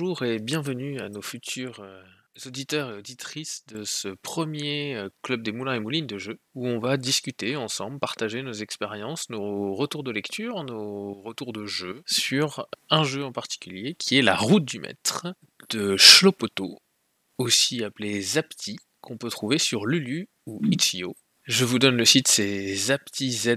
[0.00, 2.02] bonjour et bienvenue à nos futurs euh,
[2.46, 6.66] auditeurs et auditrices de ce premier euh, Club des Moulins et Moulines de jeux, où
[6.66, 12.02] on va discuter ensemble, partager nos expériences, nos retours de lecture, nos retours de jeu
[12.06, 15.34] sur un jeu en particulier qui est La Route du Maître
[15.68, 16.78] de Shlopoto,
[17.36, 21.14] aussi appelé Zapti, qu'on peut trouver sur Lulu ou Itch.io.
[21.50, 23.50] Je vous donne le site, c'est zapti.free.fr.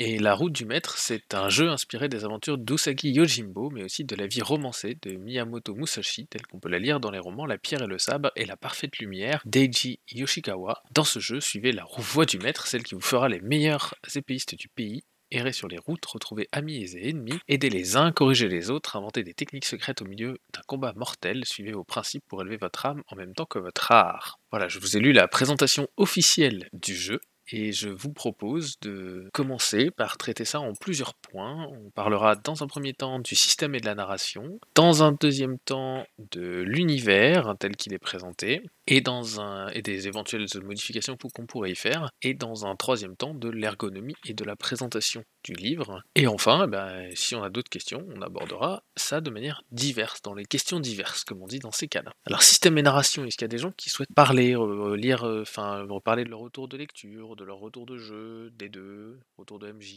[0.00, 4.02] Et La Route du Maître, c'est un jeu inspiré des aventures d'Usagi Yojimbo, mais aussi
[4.02, 7.46] de la vie romancée de Miyamoto Musashi, telle qu'on peut la lire dans les romans
[7.46, 10.82] La Pierre et le Sabre et La Parfaite Lumière d'Eiji Yoshikawa.
[10.92, 14.56] Dans ce jeu, suivez la voie du maître, celle qui vous fera les meilleurs épéistes
[14.56, 18.70] du pays, errer sur les routes, retrouver amis et ennemis, aider les uns, corriger les
[18.70, 22.56] autres, inventer des techniques secrètes au milieu d'un combat mortel, suivez vos principes pour élever
[22.56, 24.38] votre âme en même temps que votre art.
[24.50, 27.20] Voilà, je vous ai lu la présentation officielle du jeu,
[27.52, 31.66] et je vous propose de commencer par traiter ça en plusieurs points.
[31.66, 35.58] On parlera dans un premier temps du système et de la narration, dans un deuxième
[35.58, 42.10] temps de l'univers tel qu'il est présenté, et, des éventuelles modifications qu'on pourrait y faire,
[42.22, 46.02] et dans un troisième temps de l'ergonomie et de la présentation du livre.
[46.16, 50.22] Et enfin, eh ben, si on a d'autres questions, on abordera ça de manière diverse,
[50.22, 52.12] dans les questions diverses, comme on dit dans ces cas-là.
[52.26, 55.24] Alors, système et narration, est-ce qu'il y a des gens qui souhaitent parler, euh, lire,
[55.24, 59.58] euh, enfin, de leur retour de lecture, de leur retour de jeu, des deux, retour
[59.58, 59.96] de MJ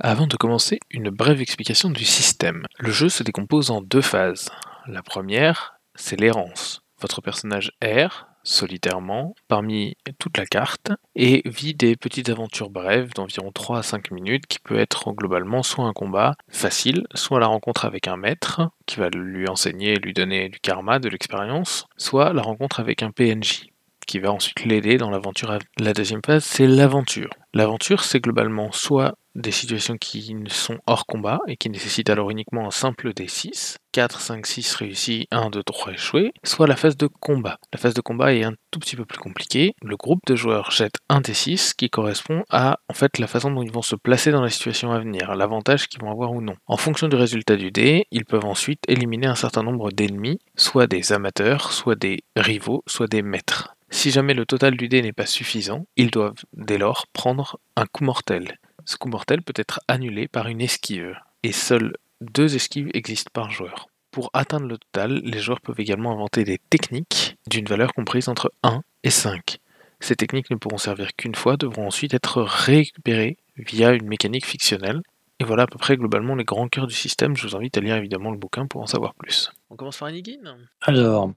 [0.00, 2.66] Avant de commencer, une brève explication du système.
[2.78, 4.50] Le jeu se décompose en deux phases.
[4.86, 6.83] La première, c'est l'errance.
[7.04, 13.52] Votre personnage erre, solitairement, parmi toute la carte, et vit des petites aventures brèves d'environ
[13.52, 17.84] 3 à 5 minutes, qui peut être globalement soit un combat facile, soit la rencontre
[17.84, 22.40] avec un maître, qui va lui enseigner lui donner du karma, de l'expérience, soit la
[22.40, 23.66] rencontre avec un PNJ,
[24.06, 25.58] qui va ensuite l'aider dans l'aventure.
[25.78, 27.34] La deuxième phase, c'est l'aventure.
[27.52, 32.66] L'aventure, c'est globalement soit des situations qui sont hors combat et qui nécessitent alors uniquement
[32.66, 37.06] un simple D6, 4, 5, 6 réussis, 1, 2, 3 échoués, soit la phase de
[37.06, 37.58] combat.
[37.72, 39.74] La phase de combat est un tout petit peu plus compliquée.
[39.82, 43.62] Le groupe de joueurs jette un D6 qui correspond à en fait la façon dont
[43.62, 46.56] ils vont se placer dans la situation à venir, l'avantage qu'ils vont avoir ou non.
[46.66, 50.86] En fonction du résultat du dé, ils peuvent ensuite éliminer un certain nombre d'ennemis, soit
[50.86, 53.74] des amateurs, soit des rivaux, soit des maîtres.
[53.90, 57.86] Si jamais le total du dé n'est pas suffisant, ils doivent dès lors prendre un
[57.86, 58.58] coup mortel.
[58.86, 63.50] Ce coup mortel peut être annulé par une esquive, et seules deux esquives existent par
[63.50, 63.88] joueur.
[64.10, 68.52] Pour atteindre le total, les joueurs peuvent également inventer des techniques d'une valeur comprise entre
[68.62, 69.58] 1 et 5.
[70.00, 75.00] Ces techniques ne pourront servir qu'une fois, devront ensuite être récupérées via une mécanique fictionnelle.
[75.40, 77.36] Et voilà à peu près globalement les grands cœurs du système.
[77.36, 79.50] Je vous invite à lire évidemment le bouquin pour en savoir plus.
[79.70, 81.32] On commence par Enigine Alors,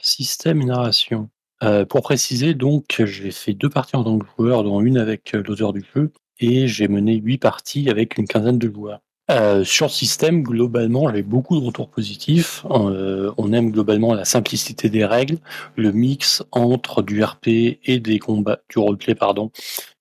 [0.00, 1.28] système et narration.
[1.62, 5.34] Euh, pour préciser, donc, j'ai fait deux parties en tant que joueur, dont une avec
[5.34, 6.12] euh, l'auteur du jeu,
[6.42, 9.00] et j'ai mené huit parties avec une quinzaine de joueurs.
[9.30, 12.66] Euh, sur le système, globalement, j'ai beaucoup de retours positifs.
[12.70, 15.38] Euh, on aime globalement la simplicité des règles,
[15.76, 19.50] le mix entre du RP et des combats, du roleplay, pardon,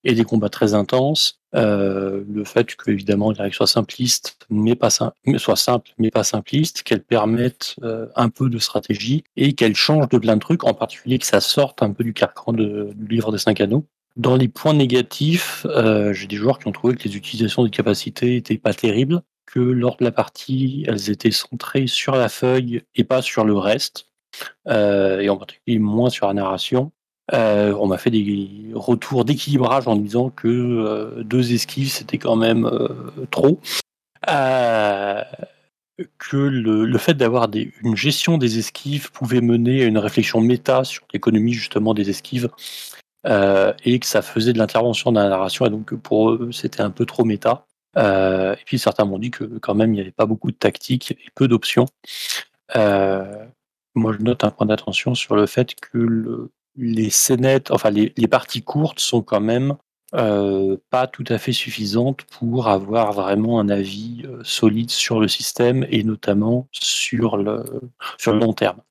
[0.04, 1.40] et des combats très intenses.
[1.54, 6.10] Euh, le fait que évidemment les règles soient simplistes, mais pas sim soient simples, mais
[6.10, 7.76] pas simplistes, qu'elles permettent
[8.16, 11.42] un peu de stratégie et qu'elles changent de plein de trucs, en particulier que ça
[11.42, 13.86] sorte un peu du carcan du livre des cinq anneaux.
[14.18, 17.70] Dans les points négatifs, euh, j'ai des joueurs qui ont trouvé que les utilisations des
[17.70, 22.84] capacités étaient pas terribles, que lors de la partie, elles étaient centrées sur la feuille
[22.96, 24.08] et pas sur le reste,
[24.68, 26.92] euh, et en particulier moins sur la narration.
[27.34, 32.70] Euh, on m'a fait des retours d'équilibrage en disant que deux esquives c'était quand même
[33.30, 33.62] trop.
[36.18, 37.50] que le, le fait d'avoir
[37.84, 42.50] une gestion des esquives pouvait mener à une réflexion méta sur l'économie justement des esquives
[43.28, 46.82] euh, et que ça faisait de l'intervention dans la narration, et donc pour eux, c'était
[46.82, 47.66] un peu trop méta.
[47.98, 50.56] Euh, et puis certains m'ont dit que quand même, il n'y avait pas beaucoup de
[50.56, 51.86] tactique et peu d'options.
[52.76, 53.46] Euh,
[53.96, 58.14] moi, je note un point d'attention sur le fait que le, les scénettes, enfin les,
[58.18, 59.76] les, parties courtes sont quand même
[60.14, 66.04] pas tout à fait suffisantes pour avoir vraiment un avis solide sur le système et
[66.04, 67.64] notamment sur le,
[68.18, 68.82] sur le long terme.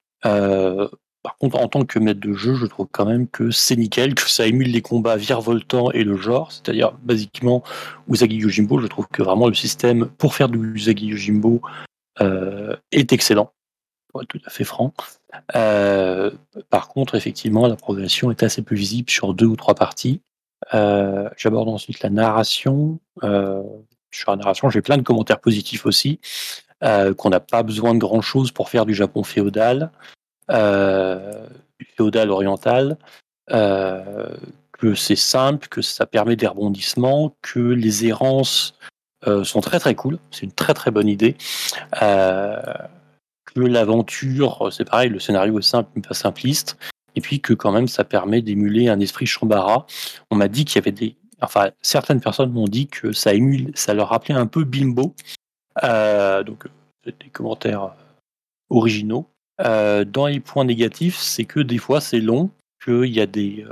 [1.22, 4.14] Par contre, en tant que maître de jeu, je trouve quand même que c'est nickel,
[4.14, 6.50] que ça émule les combats virevoltants et le genre.
[6.50, 7.62] C'est-à-dire, basiquement,
[8.08, 11.60] Usagi Yojimbo, je trouve que vraiment le système pour faire du Usagi Yojimbo
[12.20, 13.52] euh, est excellent,
[14.08, 14.94] pour tout à fait franc.
[15.54, 16.30] Euh,
[16.70, 20.22] par contre, effectivement, la progression est assez peu visible sur deux ou trois parties.
[20.72, 22.98] Euh, J'aborde ensuite la narration.
[23.24, 23.62] Euh,
[24.10, 26.18] sur la narration, j'ai plein de commentaires positifs aussi.
[26.82, 29.92] Qu'on n'a pas besoin de grand chose pour faire du Japon féodal
[30.50, 32.96] féodal oriental,
[33.50, 34.34] euh,
[34.72, 38.74] que c'est simple, que ça permet des rebondissements, que les errances
[39.44, 40.18] sont très très cool.
[40.30, 41.36] C'est une très très bonne idée.
[42.00, 46.78] que l'aventure, c'est pareil, le scénario est simple mais pas simpliste.
[47.16, 49.86] Et puis que quand même ça permet d'émuler un esprit chambara.
[50.30, 51.16] On m'a dit qu'il y avait des.
[51.42, 55.14] Enfin, certaines personnes m'ont dit que ça émule, ça leur rappelait un peu Bimbo.
[55.82, 56.66] donc,
[57.04, 57.92] des commentaires
[58.70, 59.28] originaux.
[59.62, 62.50] Dans les points négatifs, c'est que des fois c'est long,
[62.82, 63.64] qu'il y a des,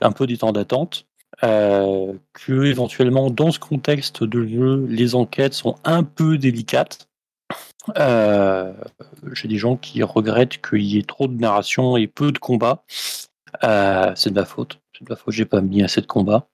[0.00, 1.06] un peu des temps d'attente,
[1.44, 7.08] euh, que éventuellement dans ce contexte de jeu, les enquêtes sont un peu délicates.
[7.96, 8.72] Euh,
[9.32, 12.82] j'ai des gens qui regrettent qu'il y ait trop de narration et peu de combats.
[13.62, 14.80] Euh, c'est de ma faute.
[14.92, 15.34] C'est de ma faute.
[15.34, 16.48] J'ai pas mis assez de combats.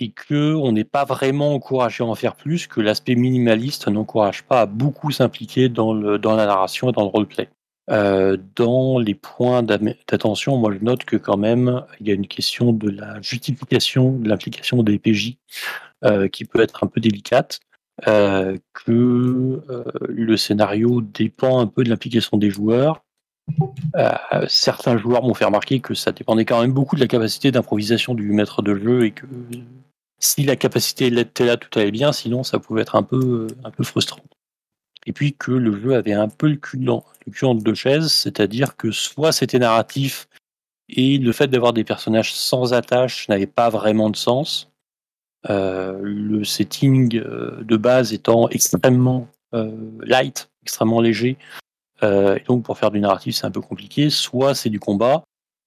[0.00, 4.44] Et que on n'est pas vraiment encouragé à en faire plus, que l'aspect minimaliste n'encourage
[4.44, 7.48] pas à beaucoup s'impliquer dans, dans la narration et dans le roleplay.
[7.90, 12.26] Euh, dans les points d'attention, moi je note que quand même il y a une
[12.26, 15.38] question de la justification, de l'implication des PJ
[16.04, 17.60] euh, qui peut être un peu délicate,
[18.06, 19.62] euh, que
[20.06, 23.04] le scénario dépend un peu de l'implication des joueurs.
[24.48, 28.14] certains joueurs m'ont fait remarquer que ça dépendait quand même beaucoup de la capacité d'improvisation
[28.14, 29.24] du maître de jeu et que
[30.18, 33.70] si la capacité était là, tout allait bien, sinon ça pouvait être un peu, un
[33.70, 34.20] peu frustrant
[35.08, 37.02] et puis que le jeu avait un peu le cul, dans,
[37.54, 40.28] deux chaises, c'est-à-dire que soit c'était narratif
[40.90, 44.70] et le fait d'avoir des personnages sans attache n'avait pas vraiment de sens.
[45.48, 51.38] Euh, le setting euh, de base étant extrêmement euh, light, extrêmement léger,
[52.02, 54.10] et donc pour faire du narratif c'est un peu compliqué.
[54.10, 55.24] Soit c'est du combat,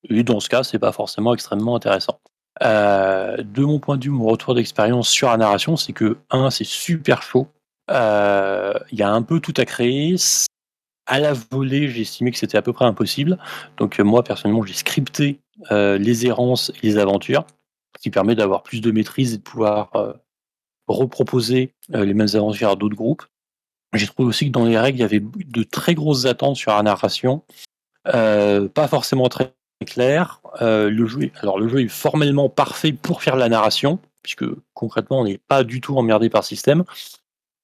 [0.08, 2.20] et dans ce cas c'est pas forcément extrêmement intéressant.
[2.60, 6.66] De mon point de vue, mon retour d'expérience sur la narration, c'est que un, c'est
[6.66, 7.48] super chaud
[7.92, 10.16] euh, il y a un peu tout à créer.
[11.08, 13.38] À la volée, j'ai estimé que c'était à peu près impossible.
[13.78, 15.40] Donc euh, moi, personnellement, j'ai scripté
[15.72, 17.46] euh, les errances et les aventures,
[17.98, 20.16] ce qui permet d'avoir plus de maîtrise et de pouvoir
[20.88, 23.24] reproposer les mêmes aventures à d'autres groupes.
[23.94, 26.72] J'ai trouvé aussi que dans les règles, il y avait de très grosses attentes sur
[26.72, 27.44] la narration,
[28.04, 29.54] pas forcément très
[29.86, 30.41] claires.
[30.60, 35.26] Le jeu, alors le jeu est formellement parfait pour faire la narration, puisque concrètement, on
[35.26, 36.84] n'est pas du tout emmerdé par système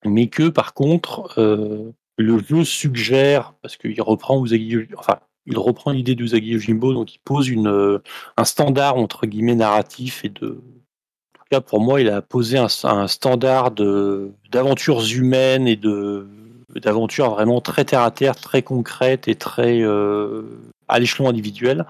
[0.06, 7.16] mais que par contre, euh, le jeu suggère, parce qu'il reprend l'idée d'Usagi Yojimbo, donc
[7.16, 8.01] il pose euh,
[8.38, 10.48] un standard entre guillemets narratif et de.
[10.48, 16.28] En tout cas, pour moi, il a posé un, standard d'aventures humaines et de
[16.75, 20.44] d'aventures vraiment très terre à terre, très concrètes et très euh,
[20.88, 21.86] à l'échelon individuel,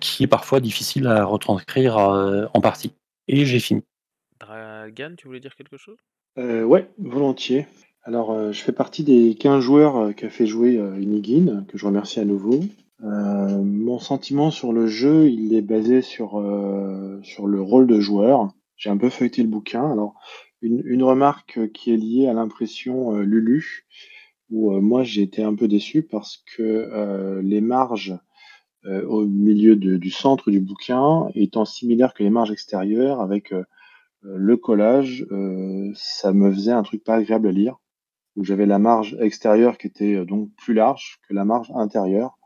[0.00, 2.92] qui est parfois difficile à retranscrire en partie.
[3.28, 3.82] Et j'ai fini.
[4.40, 5.96] Dragan, tu voulais dire quelque chose?
[6.38, 7.66] Euh, ouais, volontiers.
[8.02, 11.78] Alors, euh, je fais partie des 15 joueurs euh, qu'a fait jouer euh, Unigine, que
[11.78, 12.60] je remercie à nouveau.
[13.00, 16.42] mon sentiment sur le jeu, il est basé sur,
[17.22, 18.52] sur le rôle de joueur.
[18.76, 19.90] J'ai un peu feuilleté le bouquin.
[19.90, 20.14] Alors,
[20.62, 23.86] une, une remarque qui est liée à l'impression Lulu,
[24.54, 28.16] où moi j'ai été un peu déçu parce que les marges
[28.86, 33.52] au milieu du centre du bouquin étant similaires que les marges extérieures, avec
[34.24, 37.76] euh, le collage, euh, ça me faisait un truc pas agréable à lire,
[38.36, 42.38] où j'avais la marge extérieure qui était euh, donc plus large que la marge intérieure.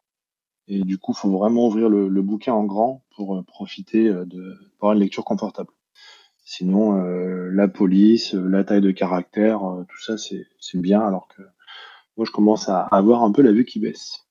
[0.66, 4.98] Et du coup, faut vraiment ouvrir le, bouquin en grand pour profiter de pour une
[4.98, 5.70] lecture confortable.
[6.44, 11.41] Sinon, la police, la taille de caractère, tout ça, c'est bien, alors que
[12.19, 14.27] moi, je commence à avoir un peu la vue qui baisse.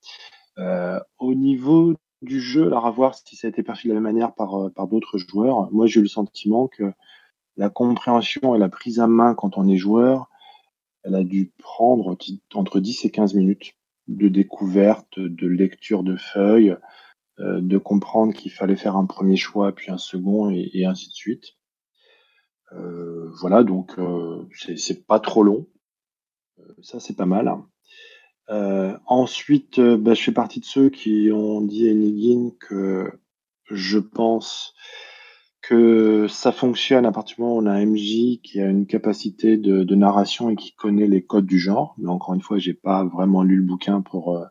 [1.19, 4.11] au niveau du jeu, alors à voir si ça a été perçu de la même
[4.11, 6.93] manière par, par d'autres joueurs, moi, j'ai eu le sentiment que
[7.57, 10.29] la compréhension et la prise à main quand on est joueur,
[11.03, 12.17] elle a dû prendre
[12.53, 13.73] entre 10 et 15 minutes
[14.07, 16.75] de découverte, de lecture de feuilles,
[17.39, 21.13] euh, de comprendre qu'il fallait faire un premier choix, puis un second, et, ainsi de
[21.13, 21.57] suite.
[22.73, 25.67] Euh, voilà, donc euh, c'est pas trop long.
[26.81, 27.53] ça, c'est pas mal.
[28.49, 33.11] Ensuite, bah, je fais partie de ceux qui ont dit à Enigine que
[33.69, 34.73] je pense
[35.67, 38.85] que ça fonctionne à partir du moment où on a un MJ qui a une
[38.85, 41.93] capacité de, narration et qui connaît les codes du genre.
[41.97, 44.45] Mais encore une fois, j'ai pas vraiment lu le bouquin pour euh,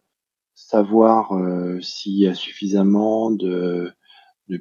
[0.55, 3.95] savoir euh, s'il y a suffisamment de,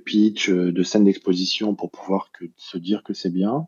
[0.06, 3.68] pitch, euh, de scènes d'exposition pour pouvoir se dire que c'est bien.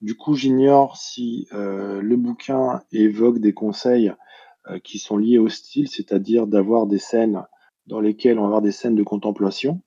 [0.00, 4.12] Du coup, j'ignore si le bouquin évoque des conseils
[4.82, 7.44] qui sont liés au style, c'est-à-dire d'avoir des scènes
[7.86, 9.82] dans lesquelles on va avoir des scènes de contemplation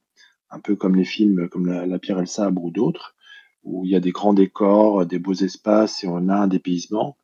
[0.50, 3.16] un peu comme les films comme La, pierre et le sabre ou d'autres,
[3.64, 7.18] où il y a des grands décors, des beaux espaces et on a un dépaysement,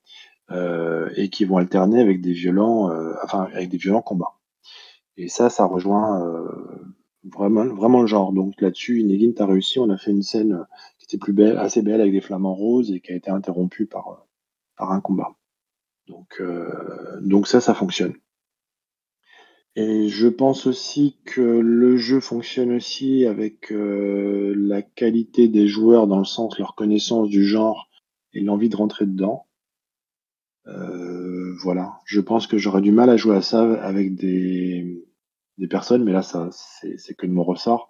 [0.52, 4.36] euh, et qui vont alterner avec des violents, euh, enfin avec des violents combats.
[5.16, 6.50] Et ça, ça rejoint euh,
[7.24, 8.34] vraiment, vraiment le genre.
[8.34, 9.80] Donc là-dessus, Inegin, t'as réussi.
[9.80, 10.66] On a fait une scène
[10.98, 13.86] qui était plus belle, assez belle avec des flamants roses et qui a été interrompue
[13.86, 14.26] par,
[14.76, 15.36] par un combat.
[16.08, 16.42] Donc,
[17.22, 18.14] donc ça, ça fonctionne.
[19.76, 26.20] Et je pense aussi que le jeu fonctionne aussi avec la qualité des joueurs dans
[26.20, 27.90] le sens leur connaissance du genre
[28.34, 29.48] et l'envie de rentrer dedans.
[30.68, 35.06] Euh, voilà, je pense que j'aurais du mal à jouer à ça avec des,
[35.58, 37.90] des personnes, mais là ça c'est que de mon ressort,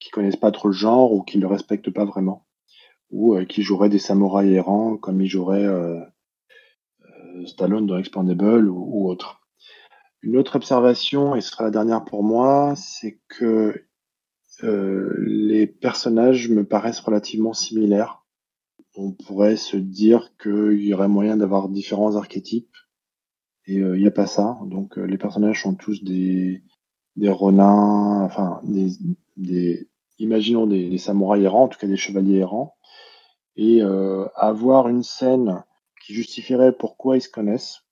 [0.00, 2.46] qui connaissent pas trop le genre ou qui le respectent pas vraiment,
[3.10, 6.00] ou euh, qui joueraient des samouraïs errants comme ils joueraient euh,
[7.46, 9.40] Stallone dans Expandable ou, autre.
[10.22, 13.84] Une autre observation, et ce sera la dernière pour moi, c'est que
[14.62, 18.24] les personnages me paraissent relativement similaires
[18.96, 22.76] on pourrait se dire qu'il y aurait moyen d'avoir différents archétypes.
[23.66, 24.58] Et il n'y a pas ça.
[24.66, 26.62] Donc les personnages sont tous des,
[27.16, 28.90] des enfin des,
[29.36, 29.88] des
[30.18, 32.76] imaginons des, samouraïs errants, en tout cas des chevaliers errants.
[33.56, 33.80] Et
[34.36, 35.64] avoir une scène
[36.04, 37.84] qui justifierait pourquoi ils se connaissent,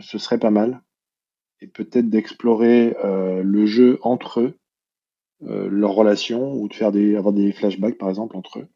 [0.00, 0.82] ce serait pas mal.
[1.60, 4.58] Et peut-être d'explorer le jeu entre eux,
[5.40, 8.68] leurs relations, ou de faire des, avoir des flashbacks par exemple entre eux.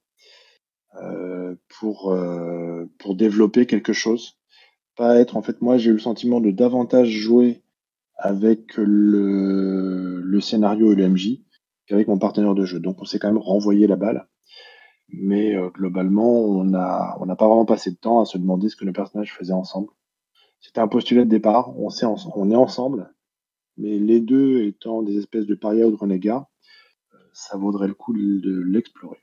[1.03, 4.39] Euh, pour, euh, pour développer quelque chose.
[4.97, 7.63] Pas être, en fait, moi j'ai eu le sentiment de davantage jouer
[8.17, 11.43] avec le, le scénario et le MJ
[11.87, 12.81] qu'avec mon partenaire de jeu.
[12.81, 14.27] Donc on s'est quand même renvoyé la balle.
[15.09, 18.77] Mais euh, globalement, on n'a on pas vraiment passé de temps à se demander ce
[18.77, 19.89] que nos personnages faisaient ensemble.
[20.61, 23.15] C'était un postulat de départ, on, sait on est ensemble,
[23.77, 26.49] mais les deux étant des espèces de parias ou de renégats,
[27.33, 29.21] ça vaudrait le coup de l'explorer.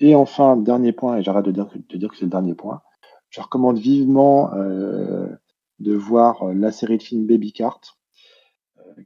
[0.00, 2.82] Et enfin, dernier point, et j'arrête de dire que, c'est le dernier point,
[3.30, 5.26] je recommande vivement euh,
[5.80, 7.97] de voir euh, la série de films Baby Cart, euh,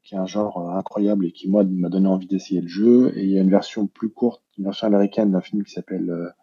[0.02, 3.12] qui est un genre incroyable et qui, moi, m'a donné envie d'essayer le jeu.
[3.16, 6.34] Et il y a une version plus courte, une version américaine d'un film qui s'appelle,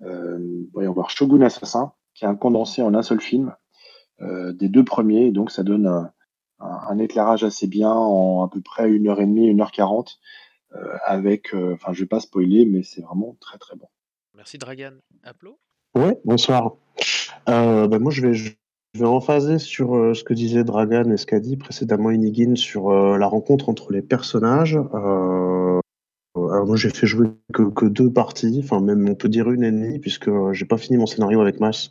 [0.00, 3.54] voyons voir, Shogun Assassin, qui est un condensé en un seul film
[4.20, 5.30] des deux premiers.
[5.32, 6.12] donc, ça donne un,
[6.60, 10.18] un, éclairage assez bien en à peu près une heure et demie, une heure quarante
[10.74, 13.88] euh, avec, euh, enfin, je vais pas spoiler, mais c'est vraiment très très bon.
[14.34, 14.94] Merci Dragan.
[15.22, 15.58] Aplo
[15.94, 16.74] Ouais, bonsoir.
[17.48, 18.52] Euh, bah, moi, je vais, je
[19.00, 23.26] vais rephaser sur ce que disait Dragan et ce qu'a dit précédemment Inigine sur la
[23.26, 24.78] rencontre entre les personnages.
[24.92, 25.80] alors
[26.66, 29.70] moi, j'ai fait jouer que, que, deux parties, enfin même on peut dire une et
[29.70, 31.90] demie, puisque j'ai pas fini mon scénario avec Mas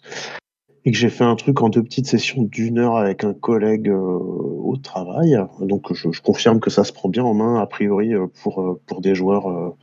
[0.86, 3.90] et que j'ai fait un truc en deux petites sessions d'une heure avec un collègue
[3.90, 5.38] euh, au travail.
[5.60, 8.82] Donc je, confirme que ça se prend bien en main a priori euh, pour euh,
[8.86, 9.76] pour des joueurs euh,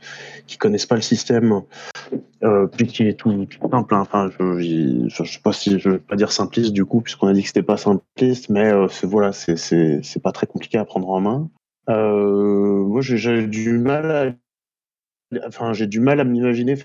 [0.47, 1.61] qui connaissent pas le système,
[2.43, 3.95] euh, puis qui est tout, simple.
[3.95, 4.01] Hein.
[4.01, 7.33] Enfin, je, je, sais pas si je veux pas dire simpliste du coup puisqu'on a
[7.33, 11.09] dit que c'était pas simpliste, mais c'est voilà, c'est c'est pas très compliqué à prendre
[11.09, 11.49] en main.
[11.87, 14.11] moi, j'ai du mal
[15.31, 16.75] à, enfin j'ai du mal à m'imaginer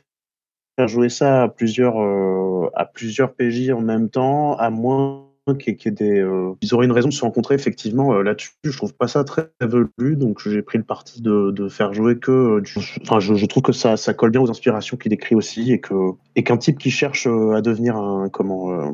[0.76, 5.76] faire jouer ça à plusieurs, euh, à plusieurs PJ en même temps, à moins qui,
[6.03, 8.50] euh, ils auraient une raison de se rencontrer effectivement euh, là-dessus.
[8.65, 12.61] Je trouve pas ça très velu, donc j'ai pris le parti de, faire jouer que.
[12.61, 12.73] Du...
[13.03, 16.79] Enfin, je, trouve que ça, colle bien aux inspirations qu'il décrit aussi et qu'un type
[16.79, 18.93] qui cherche à devenir un comment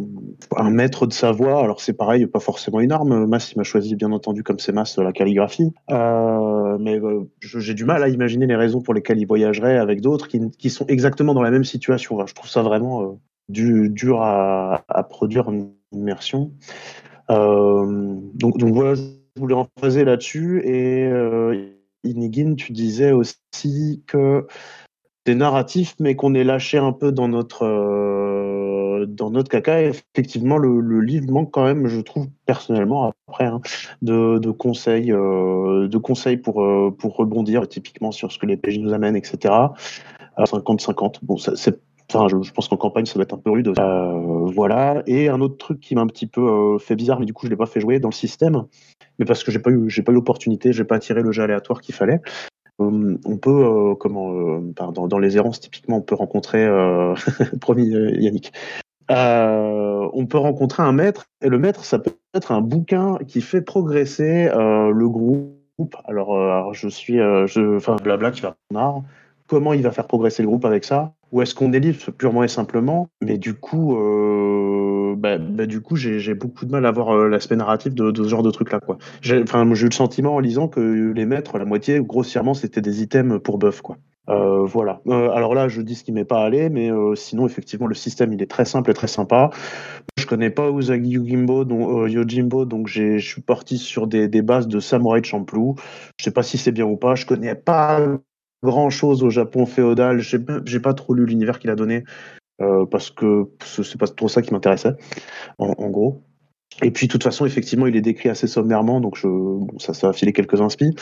[0.56, 1.62] un maître de sa voix.
[1.62, 3.26] Alors c'est pareil, pas forcément une arme.
[3.26, 7.00] Mas il m'a choisi bien entendu comme c'est Mas la calligraphie, euh, mais
[7.40, 10.86] j'ai du mal à imaginer les raisons pour lesquelles il voyagerait avec d'autres qui, sont
[10.86, 12.24] exactement dans la même situation.
[12.26, 13.18] Je trouve ça vraiment
[13.48, 15.50] du, dur à produire
[15.92, 16.52] immersion.
[17.30, 20.62] Euh, donc, donc voilà, je voulais en phaser là-dessus.
[20.64, 21.70] Et euh,
[22.04, 24.46] Inigine, tu disais aussi que
[25.26, 29.82] c'est narratif, mais qu'on est lâché un peu dans notre euh, dans notre caca.
[29.82, 33.60] Effectivement, le, livre manque quand même, je trouve personnellement après, hein,
[34.02, 36.64] de, de, conseils, de conseils pour
[36.98, 39.54] pour rebondir typiquement sur ce que les PJ nous amènent, etc.
[40.38, 41.16] 50-50.
[41.22, 41.78] Bon, c'est
[42.10, 43.72] Enfin, je, pense qu'en campagne, ça doit être un peu rude.
[43.78, 45.02] Euh, voilà.
[45.06, 47.46] Et un autre truc qui m'a un petit peu euh, fait bizarre, mais du coup,
[47.46, 48.64] je l'ai pas fait jouer dans le système,
[49.18, 51.42] mais parce que j'ai pas eu, j'ai pas eu l'opportunité, j'ai pas tiré le jeu
[51.42, 52.20] aléatoire qu'il fallait.
[52.80, 56.66] Euh, on peut, comment, pardon, dans les errances, typiquement, on peut rencontrer,
[57.60, 58.52] promis Yannick,
[59.08, 63.62] on peut rencontrer un maître, et le maître, ça peut être un bouquin qui fait
[63.62, 65.96] progresser le groupe.
[66.04, 69.04] Alors, je suis, enfin, blabla qui va en
[69.52, 72.48] comment il va faire progresser le groupe avec ça Ou est-ce qu'on délivre purement et
[72.48, 77.10] simplement Mais du coup, euh, bah, bah, du coup, j'ai beaucoup de mal à voir
[77.10, 78.80] euh, l'aspect narratif de, ce genre de truc-là.
[78.80, 78.96] Quoi.
[79.20, 83.42] J'ai, eu le sentiment en lisant que les maîtres, la moitié, grossièrement, c'était des items
[83.44, 83.82] pour buff.
[83.82, 83.98] Quoi.
[84.30, 85.02] Euh, voilà.
[85.06, 88.40] Alors là, je dis ce qui m'est pas allé, mais sinon, effectivement, le système, il
[88.40, 89.50] est très simple et très sympa.
[90.18, 94.66] Je connais pas Usagi Yojimbo, donc, Yojimbo, donc je suis parti sur des, des, bases
[94.66, 95.74] de Samurai Champloo.
[96.18, 97.16] Je sais pas si c'est bien ou pas.
[97.16, 98.00] Je connais pas
[98.62, 100.20] grand chose au Japon féodal.
[100.20, 102.04] J'ai pas trop lu l'univers qu'il a donné
[102.60, 104.94] euh, parce que c'est pas trop ça qui m'intéressait,
[105.58, 106.22] en, gros.
[106.82, 109.28] Et puis, de toute façon, effectivement, il est décrit assez sommairement, donc je,
[109.78, 110.94] ça, ça va filer quelques inspi.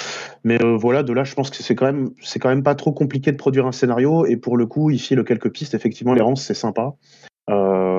[0.42, 2.74] Mais euh, voilà, de là, je pense que c'est quand même, c'est quand même pas
[2.74, 4.26] trop compliqué de produire un scénario.
[4.26, 5.74] Et pour le coup, il file quelques pistes.
[5.74, 6.94] Effectivement, l'errance, c'est sympa.
[7.48, 7.89] Euh,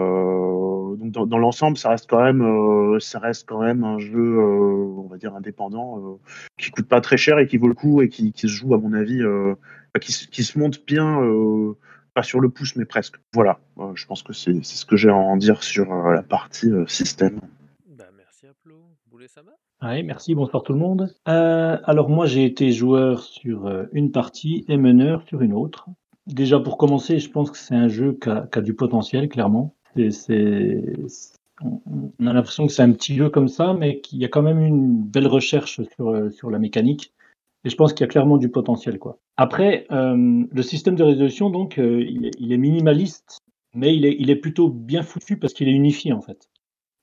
[0.97, 4.19] donc dans, dans l'ensemble, ça reste quand même, euh, ça reste quand même un jeu,
[4.19, 6.15] euh, on va dire indépendant, euh,
[6.57, 8.73] qui coûte pas très cher et qui vaut le coup et qui, qui se joue,
[8.73, 9.55] à mon avis, euh,
[10.01, 11.21] qui, se- qui se monte bien.
[11.21, 11.73] euh,
[12.13, 13.15] pas sur le pouce, mais presque.
[13.33, 16.13] Voilà, Euh, je pense que c'est c'est ce que j'ai à en dire sur euh,
[16.13, 17.39] la partie euh, système.
[17.97, 18.75] Bah, merci à Plo.
[19.09, 21.15] Boulet Sama Ouais, merci, bonsoir tout le monde.
[21.29, 25.85] Euh, alors moi j'ai été joueur sur euh, une partie et meneur sur une autre.
[26.27, 29.29] Déjà pour commencer, je pense que c'est un jeu qui a, qui a du potentiel,
[29.29, 29.73] clairement.
[31.63, 34.41] On a l'impression que c'est un petit jeu comme ça, mais qu'il y a quand
[34.41, 37.13] même une belle recherche sur, euh, sur la mécanique.
[37.63, 38.97] Et je pense qu'il y a clairement du potentiel.
[38.97, 39.19] quoi.
[39.37, 43.37] Après, euh, le système de résolution, donc, euh, il, est, minimaliste,
[43.75, 46.49] mais il est, il est plutôt bien foutu parce qu'il est unifié en fait.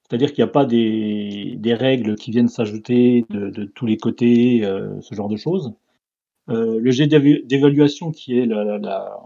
[0.03, 3.99] C'est-à-dire qu'il n'y a pas des, des règles qui viennent s'ajouter de, de tous les
[3.99, 4.63] côtés,
[5.01, 5.75] ce genre de choses.
[6.49, 9.19] Le jet d'évalu- d'évaluation, qui est la- la-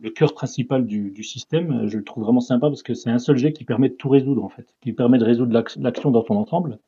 [0.00, 3.18] le cœur principal du, du système, je le trouve vraiment sympa parce que c'est un
[3.18, 6.10] seul jet qui permet de tout résoudre, en fait, qui permet de résoudre l'ac- l'action
[6.10, 6.78] dans son ensemble.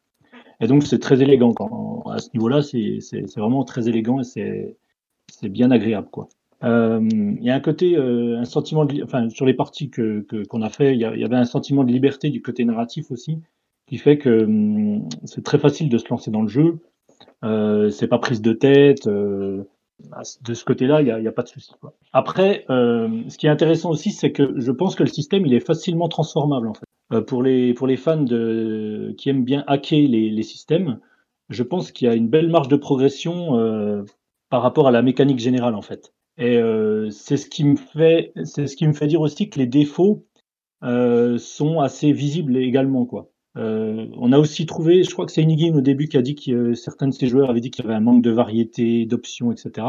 [0.60, 1.52] Et donc, c'est très élégant.
[1.54, 2.98] Quand, à ce niveau-là, c'est
[3.36, 4.76] vraiment très élégant et
[5.28, 6.28] c'est bien agréable, quoi.
[6.62, 10.26] Euh, Il y a un côté, euh, un sentiment de, enfin, sur les parties que
[10.48, 13.38] qu'on a fait, il y, avait un sentiment de liberté du côté narratif aussi,
[13.86, 16.78] qui fait que hum, c'est très facile de se lancer dans le jeu.
[17.44, 19.06] Euh, c'est pas prise de tête.
[19.06, 19.64] euh,
[20.42, 21.72] de ce côté-là, il n'y a, pas de souci.
[22.12, 25.54] Après, euh, ce qui est intéressant aussi, c'est que je pense que le système, il
[25.54, 26.84] est facilement transformable en fait.
[27.12, 31.00] Euh, pour les pour les fans de qui aiment bien hacker les, les systèmes,
[31.48, 34.04] je pense qu'il y a une belle marge de progression euh,
[34.48, 36.12] par rapport à la mécanique générale en fait.
[36.38, 36.58] Et
[37.10, 40.24] c'est ce qui me fait ce qui me fait dire aussi que les défauts
[40.82, 43.30] sont assez visibles également quoi.
[43.56, 46.34] Euh, on a aussi trouvé, je crois que c'est Inigine au début qui a dit
[46.36, 49.06] que euh, certains de ses joueurs avaient dit qu'il y avait un manque de variété,
[49.06, 49.86] d'options, etc.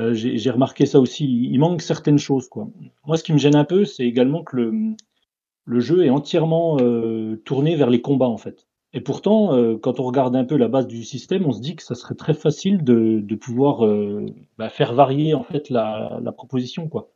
[0.00, 1.26] Euh, J'ai remarqué ça aussi.
[1.26, 2.68] Il manque certaines choses, quoi.
[3.06, 4.94] Moi, ce qui me gêne un peu, c'est également que le,
[5.64, 6.76] le jeu est entièrement
[7.44, 8.68] tourné vers les combats, en fait.
[8.92, 11.82] Et pourtant, quand on regarde un peu la base du système, on se dit que
[11.82, 13.84] ça serait très facile de, de pouvoir
[14.56, 17.10] bah, faire varier en fait la, la proposition, quoi.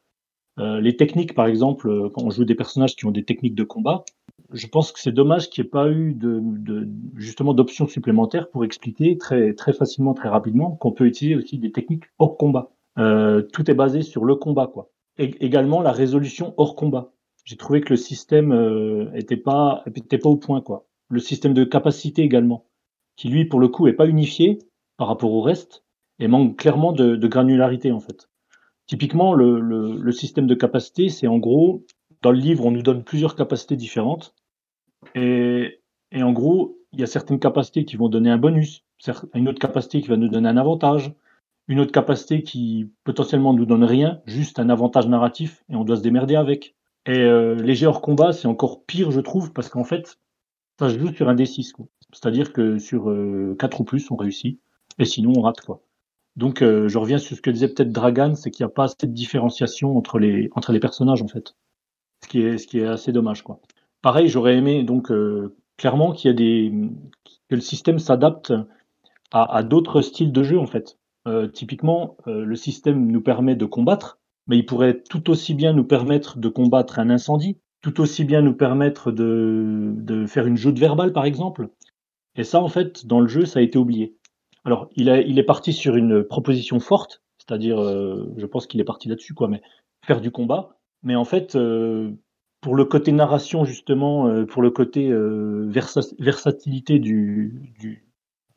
[0.58, 4.04] Les techniques, par exemple, quand on joue des personnages qui ont des techniques de combat,
[4.52, 8.50] je pense que c'est dommage qu'il n'y ait pas eu de, de justement d'options supplémentaires
[8.50, 12.72] pour expliquer très très facilement, très rapidement qu'on peut utiliser aussi des techniques hors combat.
[12.98, 14.90] Euh, tout est basé sur le combat, quoi.
[15.18, 17.12] Également la résolution hors combat.
[17.44, 20.86] J'ai trouvé que le système euh, était pas était pas au point, quoi.
[21.08, 22.66] Le système de capacité également,
[23.16, 24.58] qui lui pour le coup est pas unifié
[24.96, 25.84] par rapport au reste
[26.18, 28.28] et manque clairement de, de granularité en fait.
[28.86, 31.84] Typiquement, le, le, le système de capacité, c'est en gros,
[32.20, 34.34] dans le livre, on nous donne plusieurs capacités différentes.
[35.14, 35.80] Et,
[36.14, 38.84] en gros, il y a certaines capacités qui vont donner un bonus,
[39.34, 41.12] une autre capacité qui va nous donner un avantage,
[41.68, 45.96] une autre capacité qui potentiellement nous donne rien, juste un avantage narratif, et on doit
[45.96, 46.74] se démerder avec.
[47.06, 50.18] Et euh, jets hors combat, c'est encore pire, je trouve, parce qu'en fait,
[50.78, 51.72] ça se joue sur un D6.
[51.72, 51.86] quoi.
[52.12, 54.60] C'est-à-dire que sur euh, 4 ou plus, on réussit,
[54.98, 55.60] et sinon, on rate.
[55.62, 55.82] quoi.
[56.36, 58.84] Donc, euh, je reviens sur ce que disait peut-être Dragan, c'est qu'il n'y a pas
[58.84, 61.54] assez de différenciation entre les, entre les personnages, en fait.
[62.22, 63.60] Ce qui est, ce qui est assez dommage, quoi.
[64.02, 66.72] Pareil, j'aurais aimé, donc, euh, clairement, qu'il y ait des,
[67.48, 68.52] que le système s'adapte
[69.30, 70.98] à, d'autres styles de jeu, en fait.
[71.26, 75.72] Euh, typiquement, euh, le système nous permet de combattre, mais il pourrait tout aussi bien
[75.72, 80.56] nous permettre de combattre un incendie, tout aussi bien nous permettre de, de faire une
[80.56, 81.68] joute verbale, par exemple.
[82.34, 84.16] Et ça, en fait, dans le jeu, ça a été oublié.
[84.64, 87.78] Alors, il, a, il est parti sur une proposition forte, c'est-à-dire,
[88.36, 89.62] je pense qu'il est parti là-dessus, quoi, mais
[90.04, 90.76] faire du combat.
[91.02, 91.56] Mais en fait,
[92.62, 97.74] pour le côté narration, justement, euh, pour le côté euh, versa- versatilité du,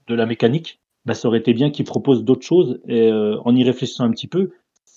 [0.07, 2.79] de la mécanique, bah, ça aurait été bien qu'il propose d'autres choses.
[2.87, 4.51] Et euh, en y réfléchissant un petit peu,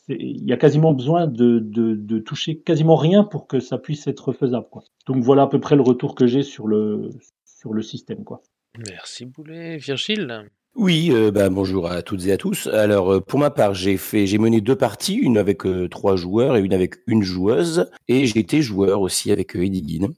[0.09, 4.67] il y a quasiment besoin de, toucher quasiment rien pour que ça puisse être faisable.
[5.07, 7.11] Donc voilà à peu près le retour que j'ai sur le,
[7.45, 8.25] sur le système.
[8.25, 8.43] Quoi.
[8.91, 9.79] Merci Boulet.
[9.79, 10.51] Virgile?
[10.79, 12.69] Oui, euh, bah, bonjour à toutes et à tous.
[12.69, 16.15] Alors, euh, pour ma part, j'ai fait, j'ai mené deux parties, une avec euh, trois
[16.15, 20.15] joueurs et une avec une joueuse, et j'ai été joueur aussi avec euh, Edigine.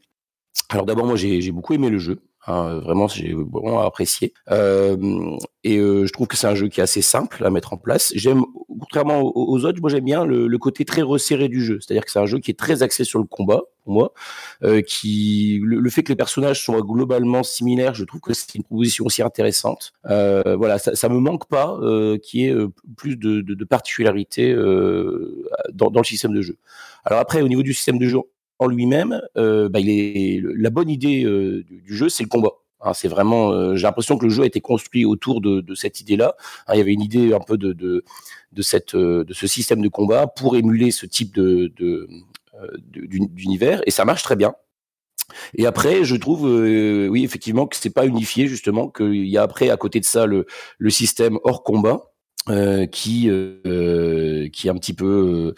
[0.68, 2.20] Alors d'abord, moi, j'ai beaucoup aimé le jeu.
[2.46, 4.32] Hein, vraiment, j'ai vraiment apprécié.
[4.50, 4.96] Euh,
[5.62, 7.76] et euh, je trouve que c'est un jeu qui est assez simple à mettre en
[7.76, 8.12] place.
[8.14, 8.42] J'aime,
[8.80, 11.78] contrairement aux, autres, moi j'aime bien le, côté très resserré du jeu.
[11.80, 14.14] C'est-à-dire que c'est un jeu qui est très axé sur le combat, pour moi.
[14.62, 18.64] Euh, qui, le, fait que les personnages soient globalement similaires, je trouve que c'est une
[18.64, 19.92] proposition aussi intéressante.
[20.08, 22.56] Euh, voilà, ça, ça me manque pas euh, qu'il y ait
[22.96, 26.56] plus de, particularités dans le système de jeu.
[27.04, 28.18] Alors après, au niveau du système de jeu
[28.60, 32.52] en lui-même, euh, bah, il est la bonne idée euh, du, jeu, c'est le combat.
[32.82, 36.00] Hein, c'est vraiment, euh, j'ai l'impression que le jeu a été construit autour de, cette
[36.00, 36.36] idée-là.
[36.66, 38.04] Hein, il y avait une idée un peu de,
[38.60, 41.40] ce système de combat pour émuler ce type
[42.92, 44.54] d'univers, et ça marche très bien.
[45.54, 49.70] Et après, je trouve, oui, effectivement, que c'est pas unifié, justement, qu'il y a après,
[49.70, 50.44] à côté de ça, le,
[50.90, 52.12] système hors combat,
[52.92, 55.54] qui est un petit peu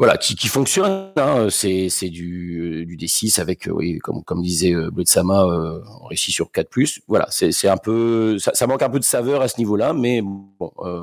[0.00, 1.12] voilà, qui, qui fonctionne.
[1.16, 6.06] Hein, c'est du, du D6 avec, euh, oui, comme comme disait euh, Bletsama, euh, on
[6.06, 6.70] réussit sur 4
[7.06, 10.22] Voilà, c'est un peu, ça, ça, manque un peu de saveur à ce niveau-là, mais
[10.22, 11.02] bon, euh,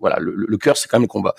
[0.00, 1.34] voilà, le, le cœur c'est quand même le combat.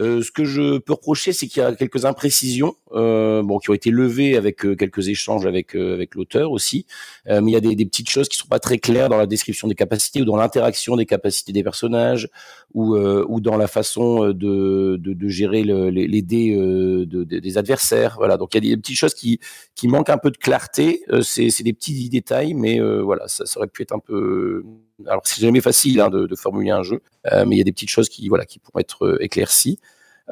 [0.00, 3.70] Euh, ce que je peux reprocher, c'est qu'il y a quelques imprécisions, euh, bon, qui
[3.70, 6.86] ont été levées avec quelques échanges avec avec l'auteur aussi,
[7.26, 9.28] mais il y a des, des petites choses qui sont pas très claires dans la
[9.28, 12.28] description des capacités ou dans l'interaction des capacités des personnages
[12.74, 18.14] ou ou dans la façon de de, de gérer le, les, les euh, des adversaires.
[18.18, 19.40] Voilà, donc il y a des petites choses qui,
[19.74, 21.02] qui manquent un peu de clarté.
[21.10, 24.64] Euh, c'est des petits détails, mais euh, voilà, ça, aurait pu être un peu.
[25.06, 27.90] Alors c'est jamais facile hein, de, formuler un jeu, mais il y a des petites
[27.90, 29.78] choses qui voilà qui pourraient être éclaircies.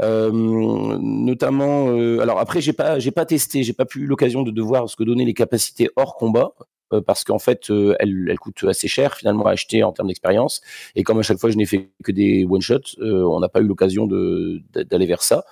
[0.00, 1.88] notamment,
[2.20, 5.04] alors après j'ai pas j'ai pas testé, j'ai pas pu l'occasion de, voir ce que
[5.04, 6.52] donnaient les capacités hors combat.
[7.06, 10.60] Parce qu'en fait, euh, elle, elle, coûte assez cher finalement à acheter en termes d'expérience.
[10.96, 13.60] Et comme à chaque fois, je n'ai fait que des one shots, on n'a pas
[13.60, 15.44] eu l'occasion d'aller vers ça.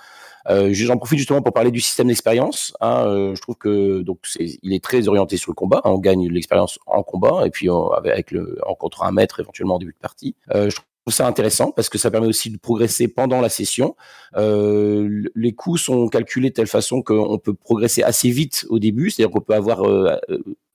[0.49, 2.73] Euh, J'en profite justement pour parler du système d'expérience.
[2.81, 5.81] Hein, euh, je trouve que donc c'est, il est très orienté sur le combat.
[5.83, 7.67] Hein, on gagne l'expérience en combat et puis
[8.03, 10.35] avec le en contre un maître éventuellement en début de partie.
[10.53, 13.95] Euh, je trouve ça intéressant parce que ça permet aussi de progresser pendant la session.
[14.35, 19.09] Euh, les coûts sont calculés de telle façon qu'on peut progresser assez vite au début,
[19.09, 19.83] c'est-à-dire qu'on peut avoir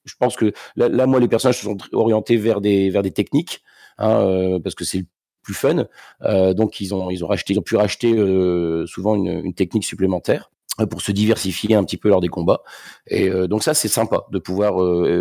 [0.04, 3.62] je pense que là, moi, les personnages sont orientés vers des vers des techniques,
[3.98, 5.06] hein, euh, parce que c'est le
[5.44, 5.86] plus fun.
[6.22, 9.84] Euh, donc ils ont ils ont racheté, ils ont pu racheter euh, souvent une, technique
[9.84, 10.50] supplémentaire
[10.90, 12.62] pour se diversifier un petit peu lors des combats.
[13.06, 14.74] Et donc ça, c'est sympa de pouvoir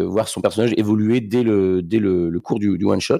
[0.07, 3.19] voir son personnage évoluer dès le dès le, cours du, du one shot.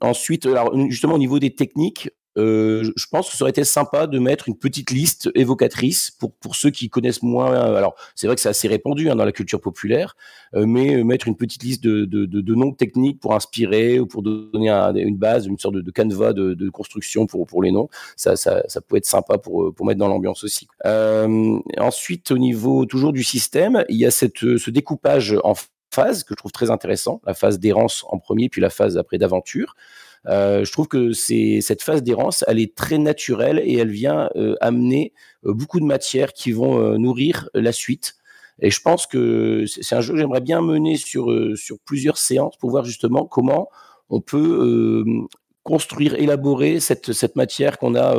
[0.00, 0.48] ensuite,
[0.88, 4.48] justement au niveau des techniques, euh, je pense que ça aurait été sympa de mettre
[4.48, 7.52] une petite liste évocatrice pour, pour ceux qui connaissent moins.
[7.52, 10.16] Alors, c'est vrai que c'est assez répandu hein, dans la culture populaire,
[10.54, 14.70] euh, mais mettre une petite liste de, de, noms techniques pour inspirer ou pour donner
[14.70, 18.80] une base, une sorte de, canevas de, construction pour, pour les noms, ça, ça, ça
[18.80, 20.68] peut être sympa pour, pour mettre dans l'ambiance aussi.
[20.84, 25.54] Euh, ensuite, au niveau toujours du système, il y a cette, ce découpage en
[25.92, 29.18] phase que je trouve très intéressant, la phase d'errance en premier, puis la phase après
[29.18, 29.74] d'aventure.
[30.28, 34.54] Euh, je trouve que cette phase d'errance, elle est très naturelle et elle vient euh,
[34.60, 35.12] amener
[35.44, 38.16] euh, beaucoup de matières qui vont nourrir la suite.
[38.60, 41.28] Et je pense que c'est un jeu que j'aimerais bien mener sur
[41.84, 43.68] plusieurs séances pour voir justement comment
[44.08, 45.04] on peut
[45.66, 48.14] construire, élaborer cette, cette matière qu'on a,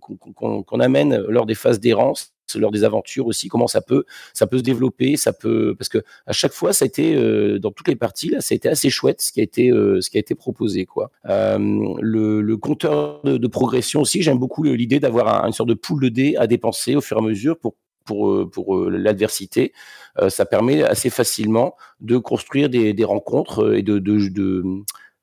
[0.00, 4.58] qu'on amène lors des phases d'errance lors des aventures aussi, comment ça peut, ça peut
[4.58, 7.86] se développer, ça peut, parce que à chaque fois, ça a été euh, dans toutes
[7.86, 10.16] les parties là, ça a été assez chouette ce qui a été, euh, ce qui
[10.16, 11.12] a été proposé quoi.
[11.28, 11.58] Euh,
[12.00, 16.02] le, le, compteur de, de progression aussi, j'aime beaucoup l'idée d'avoir une sorte de pool
[16.02, 17.76] de dés à dépenser au fur et à mesure pour
[18.06, 19.72] pour, pour l'adversité,
[20.30, 24.64] ça permet assez facilement de construire des, des rencontres et de, de, de,